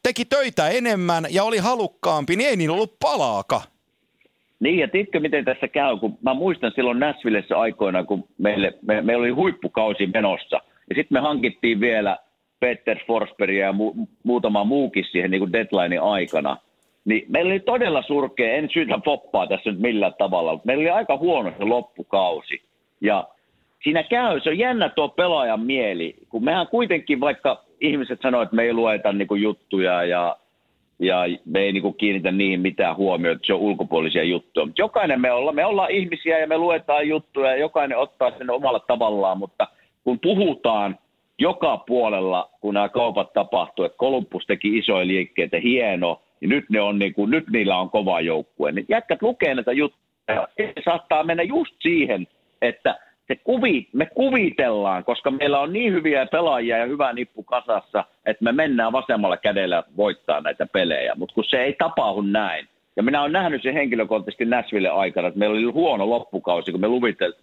teki 0.03 0.25
töitä 0.25 0.69
enemmän 0.69 1.25
ja 1.29 1.43
oli 1.43 1.57
halukkaampi, 1.57 2.35
niin 2.35 2.49
ei 2.49 2.55
niillä 2.55 2.75
ollut 2.75 2.99
palaaka. 2.99 3.61
Niin, 4.59 4.79
ja 4.79 4.87
tiedätkö 4.87 5.19
miten 5.19 5.45
tässä 5.45 5.67
käy, 5.67 5.97
kun 5.97 6.17
mä 6.21 6.33
muistan 6.33 6.71
silloin 6.75 6.99
Nashvillessä 6.99 7.57
aikoina, 7.57 8.03
kun 8.03 8.23
meille, 8.37 8.73
me, 8.81 9.01
meillä 9.01 9.21
oli 9.21 9.29
huippukausi 9.29 10.07
menossa, 10.07 10.61
ja 10.89 10.95
sitten 10.95 11.15
me 11.15 11.19
hankittiin 11.19 11.79
vielä 11.79 12.17
Peter 12.59 12.99
Forsbergia 13.07 13.65
ja 13.65 13.73
mu, 13.73 13.93
muutama 14.23 14.63
muukin 14.63 15.05
siihen 15.11 15.31
niin 15.31 15.39
kuin 15.39 16.01
aikana. 16.01 16.57
Niin 17.05 17.25
meillä 17.27 17.51
oli 17.51 17.59
todella 17.59 18.01
surkea, 18.01 18.53
en 18.53 18.69
syytä 18.73 18.99
foppaa 19.05 19.47
tässä 19.47 19.71
nyt 19.71 19.79
millään 19.79 20.13
tavalla, 20.17 20.51
mutta 20.51 20.65
meillä 20.65 20.81
oli 20.81 20.89
aika 20.89 21.17
huono 21.17 21.53
se 21.57 21.63
loppukausi. 21.63 22.61
Ja 23.01 23.27
siinä 23.83 24.03
käy, 24.03 24.41
se 24.41 24.49
on 24.49 24.57
jännä 24.57 24.89
tuo 24.89 25.09
pelaajan 25.09 25.65
mieli, 25.65 26.15
kun 26.29 26.43
mehän 26.43 26.67
kuitenkin, 26.67 27.19
vaikka 27.19 27.63
ihmiset 27.81 28.21
sanoo, 28.21 28.41
että 28.41 28.55
me 28.55 28.63
ei 28.63 28.73
lueta 28.73 29.13
niin 29.13 29.27
kuin 29.27 29.41
juttuja 29.41 30.03
ja 30.03 30.35
ja 30.99 31.25
me 31.45 31.59
ei 31.59 31.71
niinku 31.71 31.93
kiinnitä 31.93 32.31
niihin 32.31 32.61
mitään 32.61 32.95
huomiota, 32.95 33.39
se 33.43 33.53
on 33.53 33.59
ulkopuolisia 33.59 34.23
juttuja. 34.23 34.65
Mutta 34.65 34.81
jokainen 34.81 35.21
me 35.21 35.31
ollaan, 35.31 35.55
me 35.55 35.65
ollaan 35.65 35.91
ihmisiä 35.91 36.39
ja 36.39 36.47
me 36.47 36.57
luetaan 36.57 37.07
juttuja 37.07 37.49
ja 37.49 37.57
jokainen 37.57 37.97
ottaa 37.97 38.31
sen 38.37 38.49
omalla 38.49 38.79
tavallaan, 38.79 39.37
mutta 39.37 39.67
kun 40.03 40.19
puhutaan 40.19 40.97
joka 41.39 41.77
puolella, 41.77 42.49
kun 42.61 42.73
nämä 42.73 42.89
kaupat 42.89 43.33
tapahtuu, 43.33 43.85
että 43.85 43.97
Columbus 43.97 44.45
teki 44.47 44.77
isoja 44.77 45.07
liikkeitä, 45.07 45.57
hieno, 45.59 46.21
niin 46.41 46.49
nyt, 46.49 46.69
ne 46.69 46.81
on 46.81 46.99
niinku, 46.99 47.25
nyt 47.25 47.49
niillä 47.49 47.77
on 47.77 47.89
kova 47.89 48.21
joukkue. 48.21 48.71
Niin 48.71 48.85
jätkät 48.89 49.21
lukee 49.21 49.55
näitä 49.55 49.71
juttuja 49.71 50.09
ja 50.27 50.47
se 50.57 50.73
saattaa 50.85 51.23
mennä 51.23 51.43
just 51.43 51.75
siihen, 51.79 52.27
että 52.61 52.99
se 53.29 53.35
kuvi, 53.43 53.87
me 53.93 54.05
kuvitellaan, 54.05 55.03
koska 55.03 55.31
meillä 55.31 55.59
on 55.59 55.73
niin 55.73 55.93
hyviä 55.93 56.25
pelaajia 56.25 56.77
ja 56.77 56.85
hyvä 56.85 57.13
nippu 57.13 57.43
kasassa, 57.43 58.03
että 58.25 58.43
me 58.43 58.51
mennään 58.51 58.91
vasemmalla 58.91 59.37
kädellä 59.37 59.83
voittaa 59.97 60.41
näitä 60.41 60.65
pelejä, 60.65 61.15
mutta 61.15 61.35
kun 61.35 61.43
se 61.43 61.57
ei 61.57 61.73
tapahdu 61.73 62.21
näin. 62.21 62.67
Ja 62.95 63.03
minä 63.03 63.21
olen 63.21 63.31
nähnyt 63.31 63.61
sen 63.63 63.73
henkilökohtaisesti 63.73 64.45
Nashville 64.45 64.89
aikana, 64.89 65.27
että 65.27 65.39
meillä 65.39 65.53
oli 65.53 65.63
huono 65.63 66.09
loppukausi, 66.09 66.71
kun 66.71 66.81
me 66.81 66.87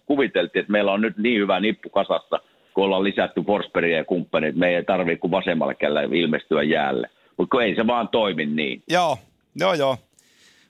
kuviteltiin, 0.05 0.59
että 0.59 0.71
meillä 0.71 0.91
on 0.91 1.01
nyt 1.01 1.17
niin 1.17 1.41
hyvä 1.41 1.59
nippu 1.59 1.89
kasassa, 1.89 2.39
kun 2.73 2.83
ollaan 2.83 3.03
lisätty 3.03 3.41
Forsbergia 3.41 3.97
ja 3.97 4.05
kumppanit, 4.05 4.55
me 4.55 4.75
ei 4.75 4.83
tarvitse 4.83 5.19
kuin 5.19 5.31
vasemmalla 5.31 5.73
kädellä 5.73 6.01
ilmestyä 6.01 6.63
jäälle. 6.63 7.09
Mutta 7.37 7.63
ei 7.63 7.75
se 7.75 7.87
vaan 7.87 8.07
toimi 8.07 8.45
niin. 8.45 8.81
Joo, 8.89 9.17
joo, 9.55 9.73
joo. 9.73 9.97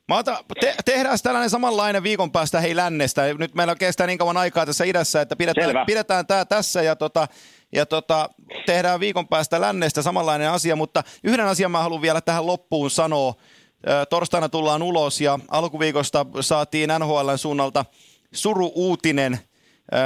Mä 0.08 0.17
otan, 0.17 0.38
te, 0.60 0.76
tehdään 0.86 1.17
tällainen 1.24 1.50
samanlainen 1.50 2.04
viikon 2.04 2.32
päästä 2.32 2.62
hei 2.62 2.76
lännestä. 2.76 3.34
Nyt 3.34 3.56
meillä 3.56 3.76
kestää 3.76 4.08
niin 4.08 4.17
kauan 4.17 4.38
aikaa 4.38 4.65
tässä 4.65 4.84
idässä, 4.84 5.22
että 5.22 5.36
pidetään, 5.36 5.67
Selvä. 5.67 5.86
pidetään 5.86 6.28
tämä 6.28 6.46
tässä 6.46 6.82
ja, 6.82 6.96
tota, 6.96 7.28
ja 7.72 7.86
tota, 7.86 8.30
tehdään 8.65 9.00
viikon 9.00 9.28
päästä 9.28 9.62
lännestä 9.62 10.02
samanlainen 10.02 10.50
asia. 10.50 10.76
Mutta 10.76 11.04
yhden 11.24 11.46
asian 11.46 11.72
mä 11.72 11.82
haluan 11.82 12.02
vielä 12.02 12.22
tähän 12.22 12.48
loppuun 12.48 12.91
sanoa. 12.91 13.34
Torstaina 14.10 14.50
tullaan 14.50 14.84
ulos 14.84 15.22
ja 15.22 15.39
alkuviikosta 15.48 16.26
saatiin 16.41 16.89
NHLn 17.00 17.38
suunnalta 17.38 17.86
suru-uutinen 18.34 19.39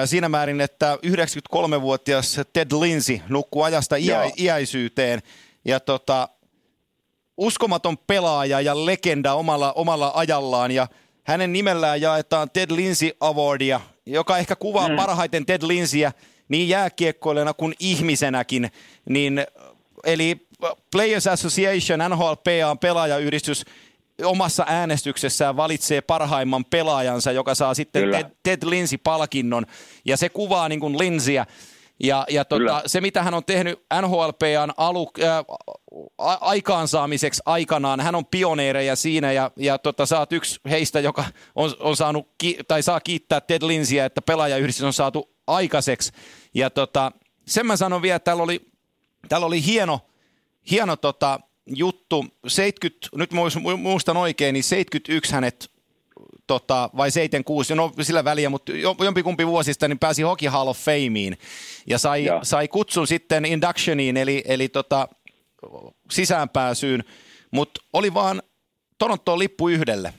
siinä 0.05 0.29
määrin, 0.29 0.61
että 0.61 0.97
93-vuotias 1.05 2.39
Ted 2.53 2.71
Lindsay 2.71 3.19
nukkuu 3.29 3.63
ajasta 3.63 3.95
iä, 3.95 4.31
iäisyyteen. 4.37 5.21
Ja 5.65 5.79
tota, 5.79 6.29
uskomaton 7.37 7.97
pelaaja 7.97 8.61
ja 8.61 8.85
legenda 8.85 9.33
omalla, 9.33 9.73
omalla 9.73 10.11
ajallaan 10.15 10.71
ja 10.71 10.87
hänen 11.23 11.53
nimellään 11.53 12.01
jaetaan 12.01 12.49
Ted 12.49 12.71
Lindsay 12.71 13.11
Awardia, 13.19 13.81
joka 14.05 14.37
ehkä 14.37 14.55
kuvaa 14.55 14.89
mm. 14.89 14.95
parhaiten 14.95 15.45
Ted 15.45 15.61
Lindsayä 15.67 16.11
niin 16.49 16.69
jääkiekkoilijana 16.69 17.53
kuin 17.53 17.73
ihmisenäkin. 17.79 18.71
Niin, 19.09 19.45
eli 20.03 20.47
Players 20.91 21.27
Association, 21.27 21.99
NHLPA, 22.09 22.75
pelaajayhdistys, 22.79 23.65
omassa 24.23 24.65
äänestyksessään 24.67 25.57
valitsee 25.57 26.01
parhaimman 26.01 26.65
pelaajansa, 26.65 27.31
joka 27.31 27.55
saa 27.55 27.73
sitten 27.73 28.03
Kyllä. 28.03 28.23
Ted, 28.23 28.31
Ted 28.43 28.69
Lindsay-palkinnon. 28.69 29.65
Ja 30.05 30.17
se 30.17 30.29
kuvaa 30.29 30.69
niin 30.69 30.79
kuin 30.79 30.99
Lindsayä. 30.99 31.45
Ja, 32.03 32.25
ja 32.29 32.45
tota, 32.45 32.59
Kyllä. 32.59 32.81
se, 32.85 33.01
mitä 33.01 33.23
hän 33.23 33.33
on 33.33 33.45
tehnyt 33.45 33.79
NHLPAn 34.01 34.73
alu, 34.77 35.11
äh, 35.23 35.45
aikaansaamiseksi 36.41 37.41
aikanaan, 37.45 37.99
hän 37.99 38.15
on 38.15 38.25
pioneereja 38.25 38.95
siinä 38.95 39.31
ja, 39.31 39.51
ja 39.55 39.77
tota, 39.77 40.05
sä 40.05 40.19
oot 40.19 40.33
yksi 40.33 40.59
heistä, 40.69 40.99
joka 40.99 41.25
on, 41.55 41.73
on 41.79 41.95
saanut, 41.95 42.27
ki- 42.37 42.57
tai 42.67 42.83
saa 42.83 42.99
kiittää 42.99 43.41
Ted 43.41 43.67
Lindsayä, 43.67 44.05
että 44.05 44.21
pelaajayhdistys 44.21 44.83
on 44.83 44.93
saatu 44.93 45.29
aikaiseksi. 45.47 46.11
Ja 46.53 46.69
tota, 46.69 47.11
sen 47.47 47.65
mä 47.65 47.77
sanon 47.77 48.01
vielä, 48.01 48.15
että 48.15 48.25
täällä 48.25 48.43
oli, 48.43 48.71
täällä 49.29 49.47
oli 49.47 49.65
hieno, 49.65 49.99
hieno 50.71 50.95
tota, 50.95 51.39
juttu, 51.65 52.25
70, 52.47 53.07
nyt 53.15 53.31
muis- 53.33 53.77
muistan 53.77 54.17
oikein, 54.17 54.53
niin 54.53 54.63
71 54.63 55.33
hänet 55.33 55.71
tota, 56.51 56.89
vai 56.97 57.11
76, 57.11 57.75
no 57.75 57.91
sillä 58.01 58.23
väliä, 58.23 58.49
mutta 58.49 58.71
jo- 58.71 58.95
jompikumpi 58.99 59.47
vuosista 59.47 59.87
niin 59.87 59.99
pääsi 59.99 60.21
Hockey 60.21 60.49
Hall 60.49 60.67
of 60.67 60.77
Fameen 60.77 61.37
ja 61.87 61.97
sai, 61.97 62.25
Joo. 62.25 62.39
sai 62.43 62.67
kutsun 62.67 63.07
sitten 63.07 63.45
inductioniin, 63.45 64.17
eli, 64.17 64.43
eli 64.45 64.69
tota, 64.69 65.07
sisäänpääsyyn, 66.11 67.03
mutta 67.51 67.81
oli 67.93 68.13
vaan 68.13 68.41
Torontoon 68.97 69.39
lippu 69.39 69.69
yhdelle. 69.69 70.13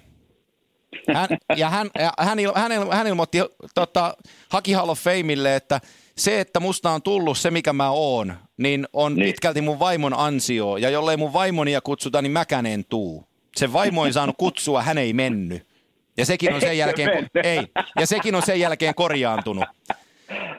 Hän, 1.14 1.28
ja 1.56 1.70
hän, 1.70 1.90
ja 1.98 2.12
hän, 2.18 2.38
il, 2.38 2.52
hän, 2.54 2.72
il, 2.72 2.90
hän 2.90 3.06
ilmoitti 3.06 3.38
tota, 3.74 4.16
Hockey 4.52 4.74
Hall 4.74 4.88
of 4.88 4.98
Fameille, 5.00 5.56
että 5.56 5.80
se, 6.16 6.40
että 6.40 6.60
musta 6.60 6.90
on 6.90 7.02
tullut 7.02 7.38
se, 7.38 7.50
mikä 7.50 7.72
mä 7.72 7.90
oon, 7.90 8.34
niin 8.56 8.88
on. 8.92 9.14
Niin. 9.14 9.26
pitkälti 9.26 9.60
mun 9.60 9.78
vaimon 9.78 10.14
ansio. 10.14 10.76
Ja 10.76 10.90
jollei 10.90 11.16
mun 11.16 11.32
vaimonia 11.32 11.80
kutsuta, 11.80 12.22
niin 12.22 12.32
mäkään 12.32 12.66
en 12.66 12.84
tuu. 12.84 13.24
Se 13.56 13.72
vaimo 13.72 14.06
ei 14.06 14.12
saanut 14.12 14.36
kutsua, 14.38 14.82
hän 14.82 14.98
ei 14.98 15.12
mennyt. 15.12 15.71
Ja 16.16 16.26
sekin 16.26 16.54
on 16.54 16.60
sen 16.60 16.78
jälkeen, 16.78 17.26
ei, 17.44 17.60
ja 18.00 18.06
sekin 18.06 18.34
on 18.34 18.42
sen 18.42 18.60
jälkeen 18.60 18.94
korjaantunut. 18.94 19.64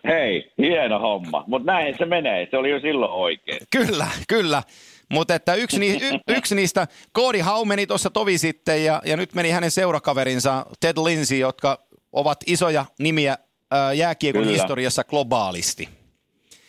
Hei, 0.08 0.52
hieno 0.58 1.00
homma. 1.00 1.44
Mutta 1.48 1.72
näin 1.72 1.98
se 1.98 2.06
menee. 2.06 2.48
Se 2.52 2.58
oli 2.58 2.70
jo 2.70 2.80
silloin 2.80 3.12
oikein. 3.12 3.60
Kyllä, 3.72 4.08
kyllä. 4.28 4.64
Mutta 5.14 5.36
että 5.36 5.54
yksi, 5.54 5.80
ni, 5.80 5.92
y, 5.92 6.20
yksi 6.28 6.56
niistä, 6.56 6.88
Cody 7.16 7.40
Hau 7.40 7.66
meni 7.66 7.88
tuossa 7.88 8.10
tovi 8.10 8.38
sitten 8.38 8.86
ja, 8.86 9.02
ja 9.06 9.18
nyt 9.18 9.34
meni 9.34 9.50
hänen 9.50 9.72
seurakaverinsa 9.72 10.66
Ted 10.80 10.98
Lindsay, 10.98 11.38
jotka 11.38 11.80
ovat 12.12 12.38
isoja 12.48 12.86
nimiä 13.00 13.38
ää, 13.72 13.94
jääkiekon 13.94 14.42
Kyllä. 14.42 14.54
historiassa 14.54 15.04
globaalisti. 15.04 15.90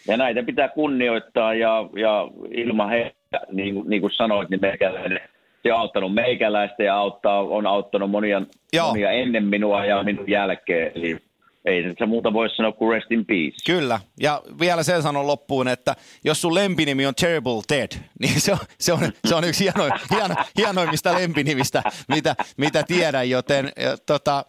Ja 0.09 0.16
näitä 0.16 0.42
pitää 0.42 0.68
kunnioittaa 0.68 1.55
ja, 1.55 1.88
ja 1.97 2.29
ilman 2.51 2.90
heitä, 2.90 3.40
niin, 3.53 3.75
kuin- 3.75 3.88
niin 3.90 4.01
kuin 4.01 4.12
sanoit, 4.12 4.51
niin 4.51 4.61
meikäläinen, 4.61 5.20
se 5.64 5.72
on 5.72 5.81
auttanut 5.81 6.14
meikäläistä 6.14 6.83
ja 6.83 6.96
auttaa, 6.96 7.40
on 7.40 7.66
auttanut 7.66 8.11
monia, 8.11 8.42
Joo. 8.72 8.88
monia 8.88 9.11
ennen 9.11 9.44
minua 9.44 9.85
ja 9.85 10.03
minun 10.03 10.31
jälkeen. 10.31 10.92
Eli 10.94 11.18
ei 11.64 11.94
se 11.98 12.07
muuta 12.07 12.33
voi 12.33 12.50
sanoa 12.50 12.72
kuin 12.72 12.94
rest 12.94 13.12
in 13.12 13.27
peace. 13.27 13.57
Kyllä, 13.66 14.00
ja 14.20 14.42
vielä 14.61 14.83
sen 14.83 15.03
sanon 15.03 15.27
loppuun, 15.27 15.68
että 15.68 15.96
jos 16.24 16.40
sun 16.40 16.55
lempinimi 16.55 17.07
on 17.07 17.14
Terrible 17.14 17.62
Ted, 17.68 17.88
niin 18.20 18.40
se 18.40 18.53
on, 18.53 18.59
se 18.79 18.92
on, 18.92 19.00
se 19.29 19.35
on 19.35 19.44
yksi 19.44 19.64
hieno, 19.64 19.90
hieno, 20.11 20.35
hienoimmista 20.59 21.14
lempinimistä, 21.14 21.83
mitä, 22.09 22.35
mitä 22.57 22.83
tiedän, 22.83 23.31
joten 23.31 23.72
ja, 23.77 23.96
tota, 24.07 24.44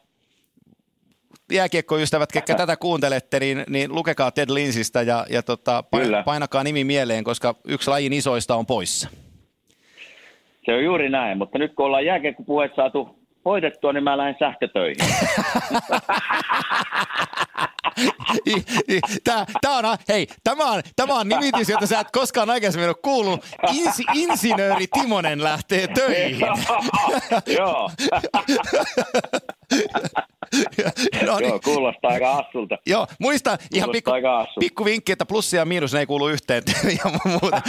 jääkiekkoystävät, 1.52 2.32
ketkä 2.32 2.56
tätä 2.56 2.78
kuuntelette, 2.78 3.40
niin, 3.40 3.64
niin 3.70 3.96
lukekaa 3.96 4.32
Ted 4.32 4.50
Linsistä 4.50 5.02
ja, 5.02 5.26
ja 5.30 5.44
tota, 5.44 5.84
painakaa 6.26 6.64
nimi 6.64 6.84
mieleen, 6.84 7.24
koska 7.24 7.56
yksi 7.68 7.90
lajin 7.90 8.14
isoista 8.14 8.56
on 8.56 8.66
poissa. 8.66 9.10
Se 10.66 10.74
on 10.74 10.84
juuri 10.84 11.10
näin, 11.10 11.38
mutta 11.38 11.58
nyt 11.58 11.76
kun 11.76 11.86
ollaan 11.86 12.06
jääkiekkopuheet 12.06 12.76
saatu 12.76 13.20
hoidettua, 13.46 13.94
niin 13.94 14.04
mä 14.04 14.18
lähden 14.18 14.36
sähkötöihin. 14.40 14.98
Tää, 19.24 19.46
tää 19.62 19.72
on, 19.72 19.98
hei, 20.08 20.28
tämä 20.44 20.66
on, 20.66 20.82
tämä 20.96 21.14
on 21.14 21.30
nimitys, 21.30 21.70
jota 21.70 21.88
sä 21.88 22.00
et 22.00 22.12
koskaan 22.12 22.50
aikaisemmin 22.50 22.90
ole 22.90 22.96
kuullut. 23.02 23.46
Insi, 23.74 24.04
insinööri 24.14 24.88
Timonen 24.88 25.44
lähtee 25.44 25.88
töihin. 25.88 26.48
Joo. 27.58 27.90
no 31.26 31.38
niin. 31.40 31.50
Joo, 31.50 31.60
kuulostaa 31.64 32.12
aika 32.12 32.34
hassulta. 32.34 32.78
Joo, 32.86 33.08
muista 33.20 33.58
ihan 33.74 33.90
pikku, 33.92 34.12
pikku 34.60 34.86
vinkki, 34.86 35.12
että 35.12 35.26
plussia 35.26 35.62
ja 35.62 35.66
miinus 35.66 35.94
ne 35.94 36.00
ei 36.00 36.06
kuulu 36.06 36.28
yhteen. 36.28 36.64
ja 37.04 37.12
muuta, 37.26 37.62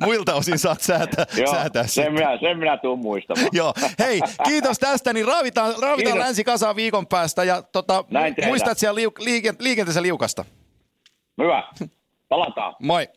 muilta 0.00 0.34
osin 0.34 0.58
saat 0.58 0.80
säätää, 0.80 1.26
Joo, 1.36 1.52
säätää 1.52 1.86
sen 1.86 2.12
minä, 2.12 2.38
sen 2.40 2.58
minä 2.58 2.76
tuun 2.76 2.98
muistamaan. 2.98 3.48
Joo, 3.52 3.74
hei, 3.98 4.20
kiitos 4.44 4.78
tästä, 4.78 5.12
niin 5.12 5.26
raavitaan, 5.26 5.74
raavitaan 5.82 6.18
länsi 6.18 6.44
kasaan 6.44 6.76
viikon 6.76 7.06
päästä 7.06 7.44
ja 7.44 7.62
tota, 7.62 8.04
muistat 8.46 8.78
siellä 8.78 9.00
liuk- 9.00 9.24
liike- 9.24 9.56
liikenteessä 9.58 10.02
liukasta. 10.02 10.44
Hyvä. 11.42 11.62
Palataan. 12.28 12.76
Moi. 12.82 13.08